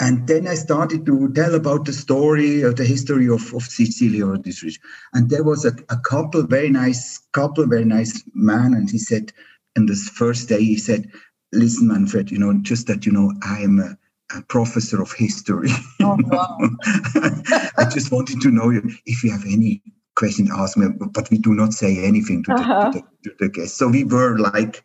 [0.00, 4.20] and then I started to tell about the story of the history of, of Sicily
[4.20, 4.82] or this region.
[5.12, 8.74] And there was a, a couple, very nice couple, very nice man.
[8.74, 9.32] And he said,
[9.76, 11.10] and this first day he said,
[11.52, 13.96] listen, Manfred, you know, just that, you know, I am a,
[14.36, 15.70] a professor of history.
[16.00, 16.58] Oh, wow.
[17.78, 18.70] I just wanted to know
[19.06, 19.80] if you have any
[20.16, 22.90] questions, ask me, but we do not say anything to, uh-huh.
[22.90, 23.78] the, to, the, to the guests.
[23.78, 24.84] So we were like,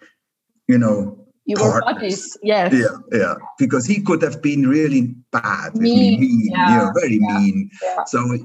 [0.69, 2.73] you know, you were buddies, yes.
[2.73, 3.35] Yeah, yeah.
[3.57, 7.69] Because he could have been really bad, mean, mean yeah, yeah very yeah, mean.
[7.81, 8.03] Yeah.
[8.05, 8.37] So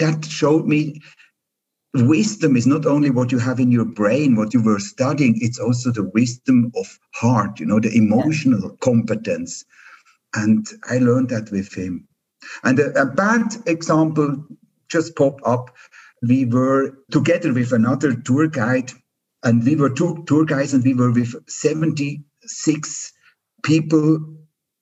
[0.00, 1.00] that showed me
[1.94, 5.58] wisdom is not only what you have in your brain, what you were studying, it's
[5.58, 9.64] also the wisdom of heart, you know, the emotional competence.
[10.34, 12.06] And I learned that with him.
[12.64, 14.44] And a, a bad example
[14.88, 15.74] just popped up.
[16.22, 18.92] We were together with another tour guide,
[19.42, 23.12] and we were two tour guides, and we were with 76
[23.64, 24.18] people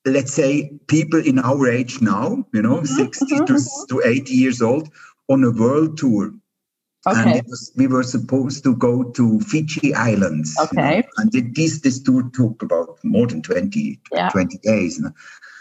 [0.04, 2.84] let's say people in our age now you know mm-hmm.
[2.84, 3.96] 60 to, mm-hmm.
[3.96, 4.88] to 80 years old
[5.28, 6.32] on a world tour
[7.06, 7.38] okay.
[7.38, 11.08] and was, we were supposed to go to fiji islands okay you know?
[11.18, 14.28] and this this tour took about more than 20 yeah.
[14.30, 15.12] 20 days you know?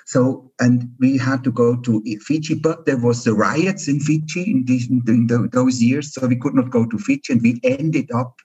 [0.06, 4.52] so and we had to go to fiji but there was the riots in fiji
[4.52, 8.10] in, these, in those years so we could not go to fiji and we ended
[8.12, 8.40] up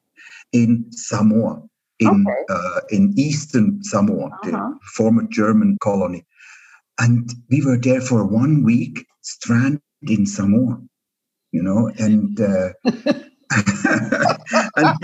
[0.53, 1.63] in samoa
[2.01, 2.45] in okay.
[2.49, 4.51] uh, in eastern Samoa, uh-huh.
[4.51, 6.25] the former German colony,
[6.99, 10.81] and we were there for one week, stranded in Samoa,
[11.53, 12.41] you know, and.
[12.41, 12.71] Uh,
[14.77, 14.97] and,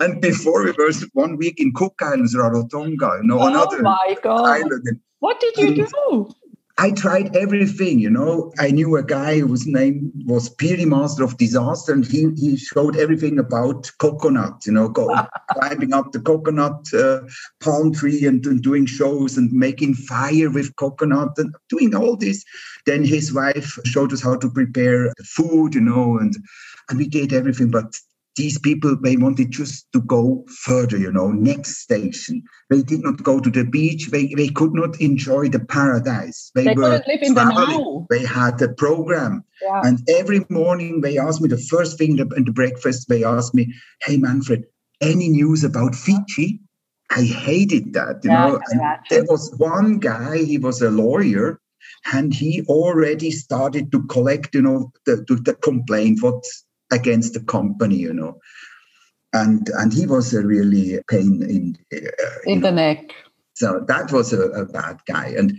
[0.00, 4.16] and before we were one week in Cook Islands, Rarotonga, you know, oh another my
[4.22, 4.46] God.
[4.46, 5.00] island.
[5.18, 6.34] What did you and, do?
[6.80, 8.54] I tried everything, you know.
[8.58, 12.96] I knew a guy whose name was Piri Master of Disaster, and he, he showed
[12.96, 15.14] everything about coconut, you know, go,
[15.50, 17.20] climbing up the coconut uh,
[17.60, 22.42] palm tree and, and, doing shows and making fire with coconut and doing all this.
[22.86, 26.34] Then his wife showed us how to prepare food, you know, and
[26.88, 27.70] and we did everything.
[27.70, 27.94] But
[28.40, 32.42] these people they wanted just to go further you know next station.
[32.70, 34.02] They did not go to the beach.
[34.08, 36.50] They, they could not enjoy the paradise.
[36.54, 39.44] They, they were live in the they had a program.
[39.62, 39.82] Yeah.
[39.86, 43.64] and every morning they asked me the first thing in the breakfast they asked me
[44.04, 44.64] hey manfred
[45.02, 46.60] any news about fiji?
[47.10, 48.60] I hated that you yeah, know
[49.10, 51.60] there was one guy he was a lawyer
[52.14, 55.16] and he already started to collect you know the,
[55.48, 56.42] the complaint what
[56.90, 58.38] against the company, you know.
[59.32, 62.10] And and he was a really pain in uh,
[62.44, 63.12] in the neck.
[63.54, 65.34] So that was a, a bad guy.
[65.36, 65.56] And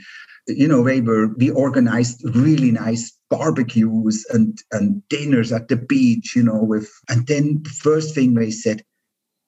[0.48, 6.36] you know, we were we organized really nice barbecues and and dinners at the beach,
[6.36, 8.84] you know, with and then the first thing they said,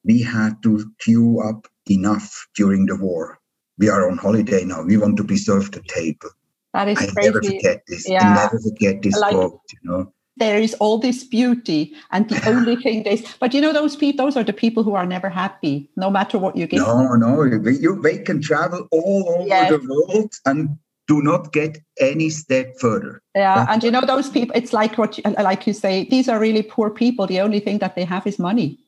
[0.06, 3.39] we had to queue up enough during the war.
[3.78, 4.84] We are on holiday now.
[4.84, 6.30] We want to preserve the table.
[6.74, 7.30] That is I crazy.
[7.30, 8.08] never forget this.
[8.08, 8.30] Yeah.
[8.30, 12.50] I never forget this like, quote, you know there is all this beauty and the
[12.50, 15.30] only thing is but you know those people those are the people who are never
[15.30, 19.48] happy no matter what you give no no they, you, they can travel all over
[19.48, 19.69] yes.
[19.69, 24.30] the world and do not get any step further yeah That's and you know those
[24.30, 27.60] people it's like what you, like you say these are really poor people the only
[27.60, 28.80] thing that they have is money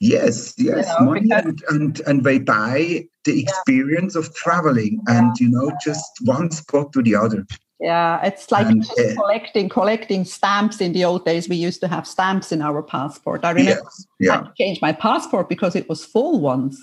[0.00, 4.20] yes yes you know, money and, and and they buy the experience yeah.
[4.20, 5.46] of traveling and yeah.
[5.46, 7.46] you know just one spot to the other
[7.84, 10.80] yeah, it's like and, uh, collecting collecting stamps.
[10.80, 13.44] In the old days, we used to have stamps in our passport.
[13.44, 14.40] I remember yes, yeah.
[14.40, 16.82] I changed my passport because it was full once.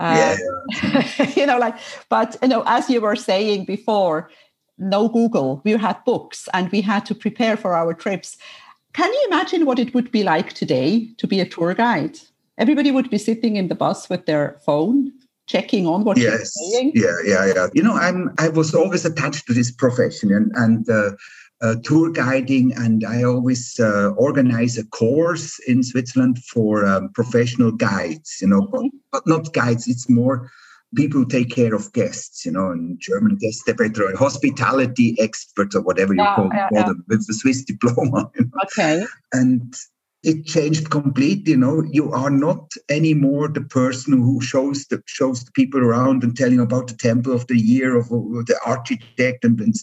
[0.00, 0.36] Uh,
[0.82, 1.76] yeah, you know, like,
[2.08, 4.28] but you know, as you were saying before,
[4.76, 5.60] no Google.
[5.64, 8.38] We had books, and we had to prepare for our trips.
[8.94, 12.18] Can you imagine what it would be like today to be a tour guide?
[12.58, 15.12] Everybody would be sitting in the bus with their phone,
[15.52, 16.32] checking on what yes.
[16.32, 16.92] you're saying?
[16.94, 17.66] Yeah, yeah, yeah.
[17.74, 21.10] You know, I'm I was always attached to this profession and and uh,
[21.60, 27.72] uh, tour guiding, and I always uh, organize a course in Switzerland for um, professional
[27.72, 28.38] guides.
[28.40, 28.88] You know, mm-hmm.
[29.12, 29.86] but, but not guides.
[29.86, 30.50] It's more
[30.94, 35.82] people who take care of guests, you know, in German guest better hospitality experts or
[35.82, 36.86] whatever you yeah, call, yeah, call yeah.
[36.86, 38.30] them with the Swiss diploma.
[38.36, 38.50] You know?
[38.64, 39.04] Okay.
[39.32, 39.74] And
[40.22, 41.52] it changed completely.
[41.52, 46.22] You know, you are not anymore the person who shows the shows the people around
[46.22, 49.74] and telling about the temple of the year of, the architect, and, and,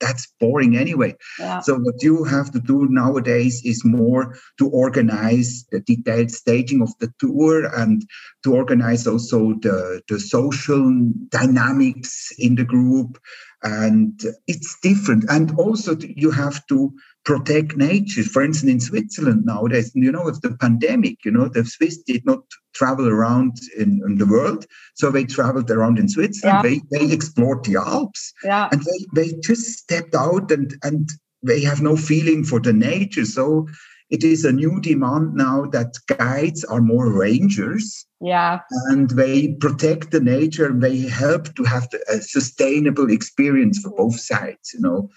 [0.00, 1.14] that's boring anyway.
[1.38, 1.60] Yeah.
[1.60, 6.90] So what you have to do nowadays is more to organize the detailed staging of
[6.98, 8.04] the tour and
[8.42, 13.18] to organize also the the social dynamics in the group
[13.62, 16.92] and it's different and also you have to
[17.26, 21.64] protect nature for instance in switzerland nowadays you know with the pandemic you know the
[21.64, 22.40] swiss did not
[22.76, 24.66] travel around in, in the world.
[24.94, 26.64] So they traveled around in switzerland.
[26.64, 26.70] Yeah.
[26.70, 28.32] they, they explored the alps.
[28.44, 28.68] Yeah.
[28.70, 31.08] and they, they just stepped out and and
[31.42, 33.24] they have no feeling for the nature.
[33.24, 33.68] So
[34.10, 40.10] it is a new demand now that guides are more rangers yeah and they protect
[40.10, 45.08] the nature and they help to have a sustainable experience for both sides you know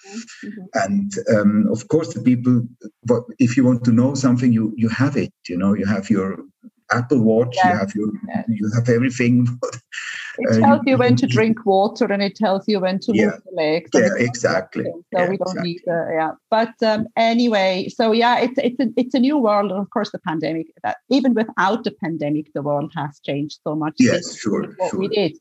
[0.43, 0.61] mm-hmm.
[0.73, 2.61] and um, of course the people
[3.05, 6.09] but if you want to know something you you have it you know you have
[6.09, 6.39] your
[6.91, 7.65] Apple Watch, yes.
[7.65, 8.45] you have your, yes.
[8.47, 9.47] you have everything.
[10.39, 13.25] it tells you when to drink water and it tells you when to yeah.
[13.25, 13.89] move the legs.
[13.93, 14.83] Yeah, exactly.
[14.83, 15.63] So yeah, we don't exactly.
[15.63, 16.31] need, uh, yeah.
[16.49, 20.11] But um, anyway, so yeah, it's it's a, it's a new world, and of course
[20.11, 20.67] the pandemic.
[20.83, 23.95] That even without the pandemic, the world has changed so much.
[23.99, 24.99] Yes, sure, what sure.
[24.99, 25.37] we did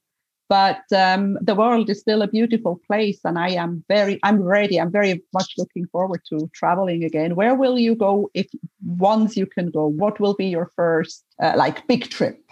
[0.48, 4.80] but um, the world is still a beautiful place and i am very i'm ready
[4.80, 8.46] i'm very much looking forward to traveling again where will you go if
[8.84, 12.42] once you can go what will be your first uh, like big trip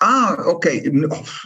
[0.00, 0.82] Ah, okay.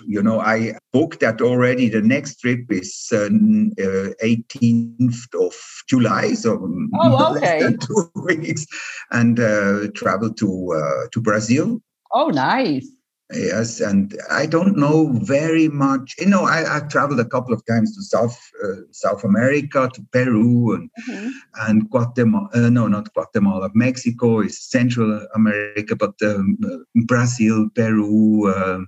[0.07, 1.89] You know, I booked that already.
[1.89, 5.55] The next trip is um, uh, 18th of
[5.89, 6.69] July, so
[7.01, 7.75] oh, okay.
[7.81, 8.67] two weeks,
[9.11, 11.81] and uh, travel to uh, to Brazil.
[12.13, 12.87] Oh, nice.
[13.35, 16.15] Yes, and I don't know very much.
[16.19, 20.03] You know, I, I traveled a couple of times to South uh, South America, to
[20.13, 21.29] Peru, and mm-hmm.
[21.69, 22.49] and Guatemala.
[22.55, 23.71] Uh, no, not Guatemala.
[23.75, 26.77] Mexico is Central America, but um, uh,
[27.07, 28.87] Brazil, Peru, um,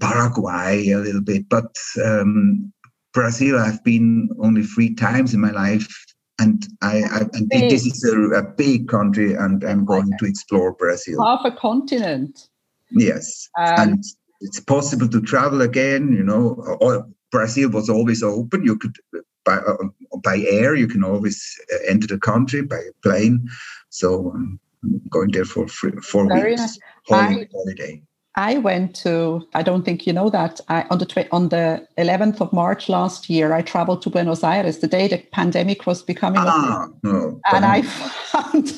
[0.00, 1.48] Paraguay, a little bit.
[1.48, 2.72] But um,
[3.12, 5.88] Brazil, I've been only three times in my life,
[6.38, 10.72] and I, I and this is a, a, big country, and I'm going to explore
[10.72, 11.22] Brazil.
[11.22, 12.48] Half a continent.
[12.94, 14.04] Yes, um, and
[14.40, 16.12] it's possible to travel again.
[16.12, 18.64] You know, or Brazil was always open.
[18.64, 18.96] You could
[19.44, 19.76] by uh,
[20.22, 20.74] by air.
[20.74, 23.48] You can always uh, enter the country by plane.
[23.90, 26.60] So um, I'm going there for four weeks.
[26.60, 26.78] Nice.
[27.08, 28.02] Holiday, I, holiday.
[28.36, 29.46] I went to.
[29.54, 30.60] I don't think you know that.
[30.68, 34.78] I, on the on the 11th of March last year, I traveled to Buenos Aires
[34.78, 36.40] the day the pandemic was becoming.
[36.42, 37.82] Ah, no, and I
[38.32, 38.72] found.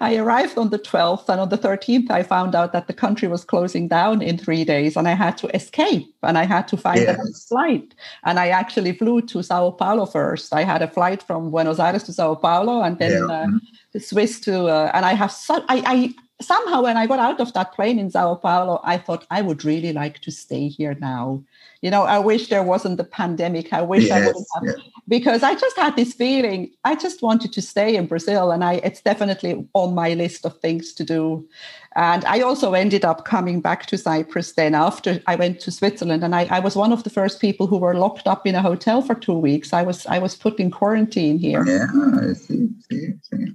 [0.00, 3.28] I arrived on the 12th, and on the 13th, I found out that the country
[3.28, 6.76] was closing down in three days, and I had to escape, and I had to
[6.76, 7.18] find yes.
[7.18, 7.94] a flight.
[8.24, 10.54] And I actually flew to Sao Paulo first.
[10.54, 13.46] I had a flight from Buenos Aires to Sao Paulo, and then yeah.
[13.94, 17.40] uh, Swiss to, uh, and I have so I, I somehow when I got out
[17.40, 20.96] of that plane in Sao Paulo, I thought I would really like to stay here
[20.98, 21.42] now.
[21.82, 23.72] You know, I wish there wasn't the pandemic.
[23.72, 24.84] I wish yes, I wouldn't have yeah.
[25.08, 26.70] because I just had this feeling.
[26.84, 30.58] I just wanted to stay in Brazil, and I it's definitely on my list of
[30.58, 31.48] things to do.
[31.96, 36.22] And I also ended up coming back to Cyprus then after I went to Switzerland,
[36.22, 38.62] and I, I was one of the first people who were locked up in a
[38.62, 39.72] hotel for two weeks.
[39.72, 41.64] I was I was put in quarantine here.
[41.66, 41.86] Yeah,
[42.20, 43.54] I see, see, see.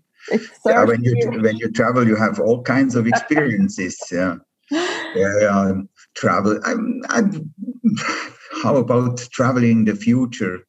[0.64, 3.98] So yeah, when you when you travel, you have all kinds of experiences.
[4.12, 4.38] yeah,
[4.72, 6.60] yeah, um, travel.
[6.66, 7.54] I'm, I'm,
[8.64, 10.66] how about traveling the future?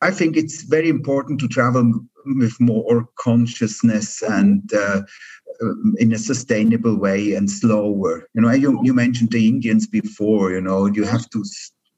[0.00, 1.92] I think it's very important to travel
[2.26, 5.02] with more consciousness and uh,
[5.98, 8.26] in a sustainable way and slower.
[8.34, 10.52] You know, you, you mentioned the Indians before.
[10.52, 11.44] You know, you have to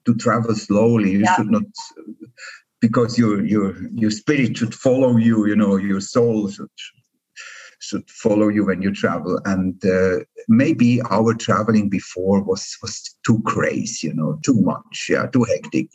[0.05, 1.11] to travel slowly.
[1.11, 1.35] You yeah.
[1.35, 1.63] should not
[2.79, 5.45] because your your your spirit should follow you.
[5.47, 6.69] You know, your soul should
[7.87, 9.39] should follow you when you travel.
[9.45, 15.27] And uh, maybe our traveling before was was too crazy, you know, too much, yeah,
[15.27, 15.89] too hectic.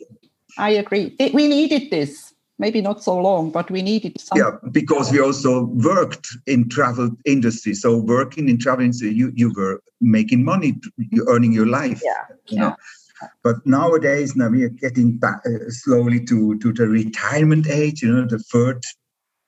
[0.57, 1.15] I agree.
[1.33, 2.33] We needed this.
[2.59, 4.37] Maybe not so long, but we needed some.
[4.37, 7.73] Yeah, because we also worked in travel industry.
[7.73, 12.01] So working in travel industry, you you were making money, you earning your life.
[12.03, 12.61] Yeah, you yeah.
[12.61, 12.75] know.
[13.43, 18.01] But nowadays, now we are getting back uh, slowly to, to the retirement age.
[18.03, 18.83] You know, the third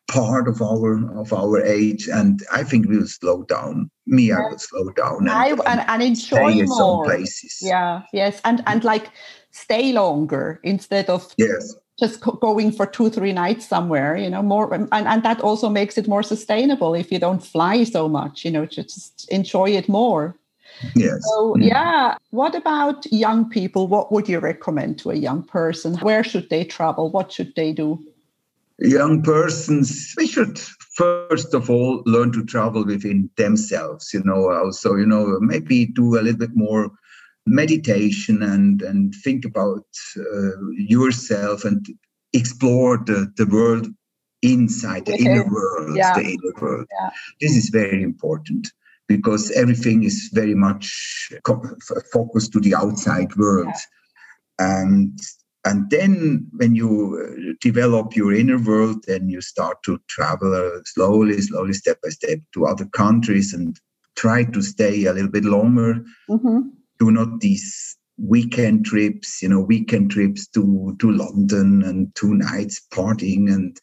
[0.08, 4.58] part of our of our age and i think we'll slow down me i will
[4.58, 9.10] slow down and, I, and, and enjoy more places yeah yes and and like
[9.52, 14.72] stay longer instead of yes just going for two three nights somewhere you know more
[14.74, 18.52] and, and that also makes it more sustainable if you don't fly so much you
[18.52, 20.38] know just enjoy it more
[20.96, 21.22] Yes.
[21.30, 21.68] So, mm.
[21.68, 22.18] yeah.
[22.32, 23.88] What about young people?
[23.88, 25.96] What would you recommend to a young person?
[26.00, 27.10] Where should they travel?
[27.12, 28.04] What should they do?
[28.80, 30.60] Young persons, we should
[30.96, 36.18] first of all learn to travel within themselves you know also you know maybe do
[36.18, 36.90] a little bit more
[37.46, 39.86] meditation and and think about
[40.18, 41.86] uh, yourself and
[42.34, 43.88] explore the, the world
[44.42, 46.14] inside the inner world yeah.
[46.14, 47.10] the inner world yeah.
[47.42, 48.72] this is very important
[49.08, 51.30] because everything is very much
[52.12, 54.82] focused to the outside world yeah.
[54.82, 55.20] and
[55.66, 56.90] and then when you
[57.20, 62.10] uh, develop your inner world then you start to travel uh, slowly slowly step by
[62.10, 63.80] step to other countries and
[64.16, 65.96] try to stay a little bit longer.
[66.30, 66.60] Mm-hmm.
[67.00, 72.82] do not these weekend trips you know weekend trips to to london and two nights
[72.94, 73.78] partying and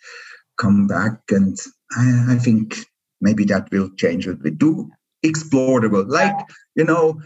[0.58, 1.20] come back.
[1.30, 1.58] And
[1.96, 2.76] i, I think
[3.20, 4.90] maybe that will change what we do
[5.22, 6.34] explore the world like
[6.74, 7.20] you know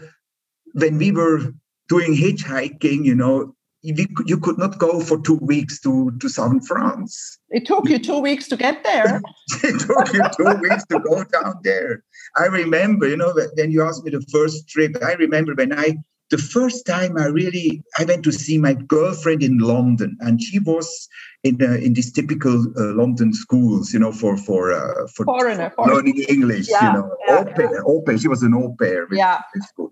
[0.73, 1.53] when we were
[1.87, 7.37] doing hitchhiking you know you could not go for two weeks to, to southern France.
[7.49, 9.21] It took you two weeks to get there.
[9.63, 12.03] it took you two weeks to go down there.
[12.35, 15.97] I remember, you know, when you asked me the first trip, I remember when I
[16.29, 20.59] the first time I really I went to see my girlfriend in London, and she
[20.59, 21.07] was
[21.43, 25.71] in uh, in these typical uh, London schools, you know, for for uh, for, Foreigner,
[25.75, 27.81] for learning English, yeah, you know, yeah, au pair, yeah.
[27.85, 28.17] au pair.
[28.17, 29.41] She was an au pair, yeah.
[29.69, 29.91] School.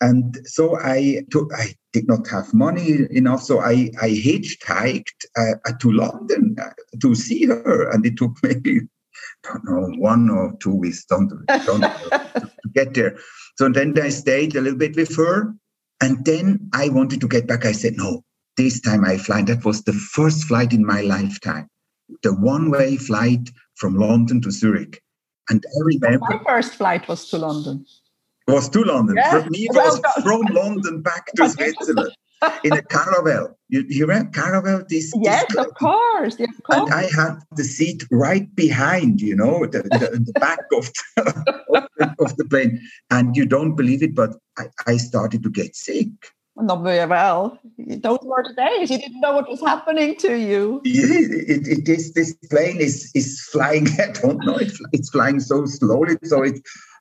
[0.00, 5.72] And so I took I did not have money enough, so I I hitchhiked uh,
[5.80, 6.70] to London uh,
[7.00, 8.82] to see her, and it took maybe
[9.42, 11.28] don't know one or two weeks don't,
[11.66, 11.80] don't
[12.10, 13.18] to get there.
[13.56, 15.52] So then I stayed a little bit with her
[16.02, 17.64] and then I wanted to get back.
[17.64, 18.24] I said, no,
[18.56, 19.42] this time I fly.
[19.42, 21.68] That was the first flight in my lifetime,
[22.22, 25.00] the one way flight from London to Zurich.
[25.48, 26.26] And I remember.
[26.28, 27.86] My first flight was to London.
[28.48, 29.16] It was to London.
[29.30, 32.12] For me, it was from London back to Switzerland
[32.64, 33.54] in a Caravelle.
[33.68, 34.86] You, you read Caravelle?
[34.88, 36.36] This yes, this of course.
[36.38, 36.90] Yes, of course.
[36.90, 42.14] And I had the seat right behind, you know, the, the, the back of the,
[42.18, 42.80] of the, plane.
[43.10, 46.08] And you don't believe it, but I, I started to get sick.
[46.54, 47.58] Not very well.
[47.78, 48.90] Those were the days.
[48.90, 50.82] You didn't know what was happening to you.
[50.84, 52.12] Yeah, it, it is.
[52.12, 53.88] This plane is is flying.
[53.98, 54.56] I don't know.
[54.56, 56.60] It's, it's flying so slowly, so it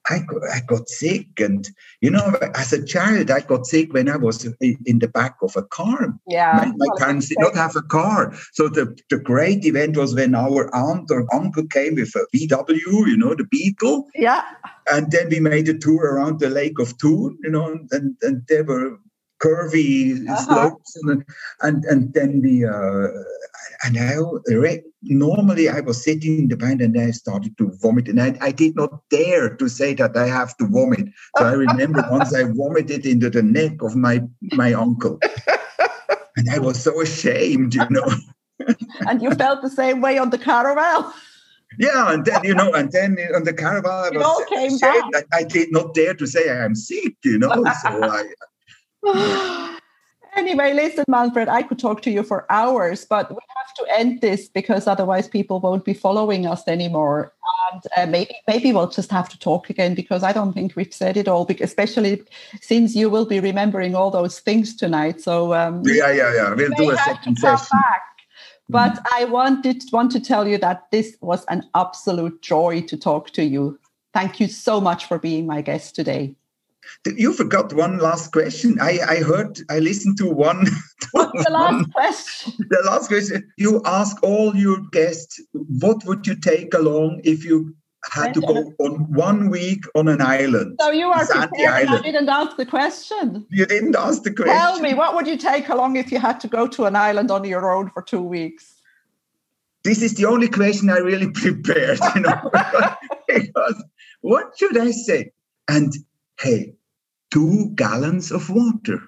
[0.09, 1.39] I got, I got sick.
[1.39, 1.67] And,
[2.01, 5.55] you know, as a child, I got sick when I was in the back of
[5.55, 6.13] a car.
[6.27, 6.53] Yeah.
[6.53, 8.33] My, my parents did not have a car.
[8.53, 13.07] So the, the great event was when our aunt or uncle came with a VW,
[13.07, 14.07] you know, the Beetle.
[14.15, 14.43] Yeah.
[14.91, 18.43] And then we made a tour around the Lake of Thun, you know, and, and
[18.47, 18.97] there were
[19.41, 20.37] curvy uh-huh.
[20.45, 21.25] slopes and,
[21.61, 23.07] and and then the uh,
[23.83, 28.07] and I normally I was sitting in the band and I started to vomit.
[28.07, 31.07] And I, I did not dare to say that I have to vomit.
[31.37, 34.21] So I remember once I vomited into the neck of my
[34.53, 35.19] my uncle.
[36.37, 38.07] And I was so ashamed you know.
[39.07, 41.11] And you felt the same way on the Caravelle.
[41.79, 45.03] Yeah, and then you know, and then on the caravan, I was all came back.
[45.15, 47.49] I, I, did not dare to say I am sick, you know.
[47.49, 48.23] So
[49.05, 49.69] I,
[50.35, 54.21] anyway, listen, Manfred, I could talk to you for hours, but we have to end
[54.21, 57.33] this because otherwise people won't be following us anymore.
[57.71, 60.93] And uh, maybe maybe we'll just have to talk again because I don't think we've
[60.93, 61.47] said it all.
[61.59, 62.23] Especially
[62.61, 65.21] since you will be remembering all those things tonight.
[65.21, 67.67] So um, yeah, yeah, yeah, we'll do a second session.
[67.71, 68.03] Back.
[68.69, 69.15] But mm-hmm.
[69.15, 73.43] I wanted want to tell you that this was an absolute joy to talk to
[73.43, 73.79] you.
[74.13, 76.35] Thank you so much for being my guest today.
[77.05, 78.77] You forgot one last question.
[78.79, 80.67] I, I heard, I listened to one.
[81.11, 82.53] What's the last one, question?
[82.69, 83.51] The last question.
[83.57, 87.75] You ask all your guests, what would you take along if you
[88.11, 90.77] had to go on one week on an island?
[90.79, 91.87] So you are prepared.
[91.87, 93.45] I didn't ask the question.
[93.49, 94.55] You didn't ask the question.
[94.55, 97.31] Tell me, what would you take along if you had to go to an island
[97.31, 98.81] on your own for two weeks?
[99.83, 102.51] This is the only question I really prepared, you know,
[103.27, 103.83] because
[104.21, 105.31] what should I say?
[105.67, 105.91] And
[106.39, 106.75] hey,
[107.31, 108.99] two gallons of water.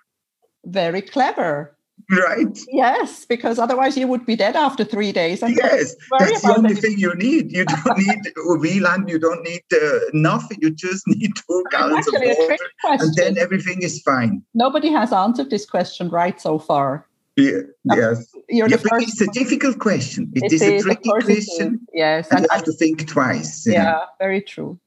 [0.65, 1.78] Very clever.
[2.09, 2.59] Right.
[2.69, 5.41] Yes, because otherwise you would be dead after three days.
[5.41, 7.51] And yes, that's the only thing you need.
[7.51, 10.57] You don't need WLAN, you don't need uh, nothing.
[10.61, 14.43] You just need two gallons of water, and then everything is fine.
[14.53, 17.07] Nobody has answered this question right so far.
[17.36, 18.32] Yeah, yes.
[18.49, 20.32] You're yeah, but it's a difficult question.
[20.36, 21.80] it, it is, is, a tricky question.
[21.93, 23.65] Yes, and, and you have to think twice.
[23.65, 24.80] Yeah, yeah very true.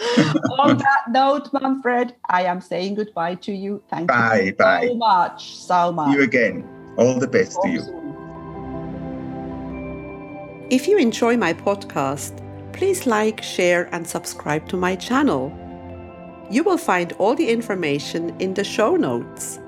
[0.60, 3.82] On that note, Manfred, I am saying goodbye to you.
[3.90, 4.86] Thank bye, you bye.
[4.88, 5.56] so much.
[5.56, 6.14] So much.
[6.14, 6.66] You again.
[6.96, 7.82] All the best to you.
[10.70, 12.32] If you enjoy my podcast,
[12.72, 15.52] please like, share, and subscribe to my channel.
[16.50, 19.58] You will find all the information in the show notes.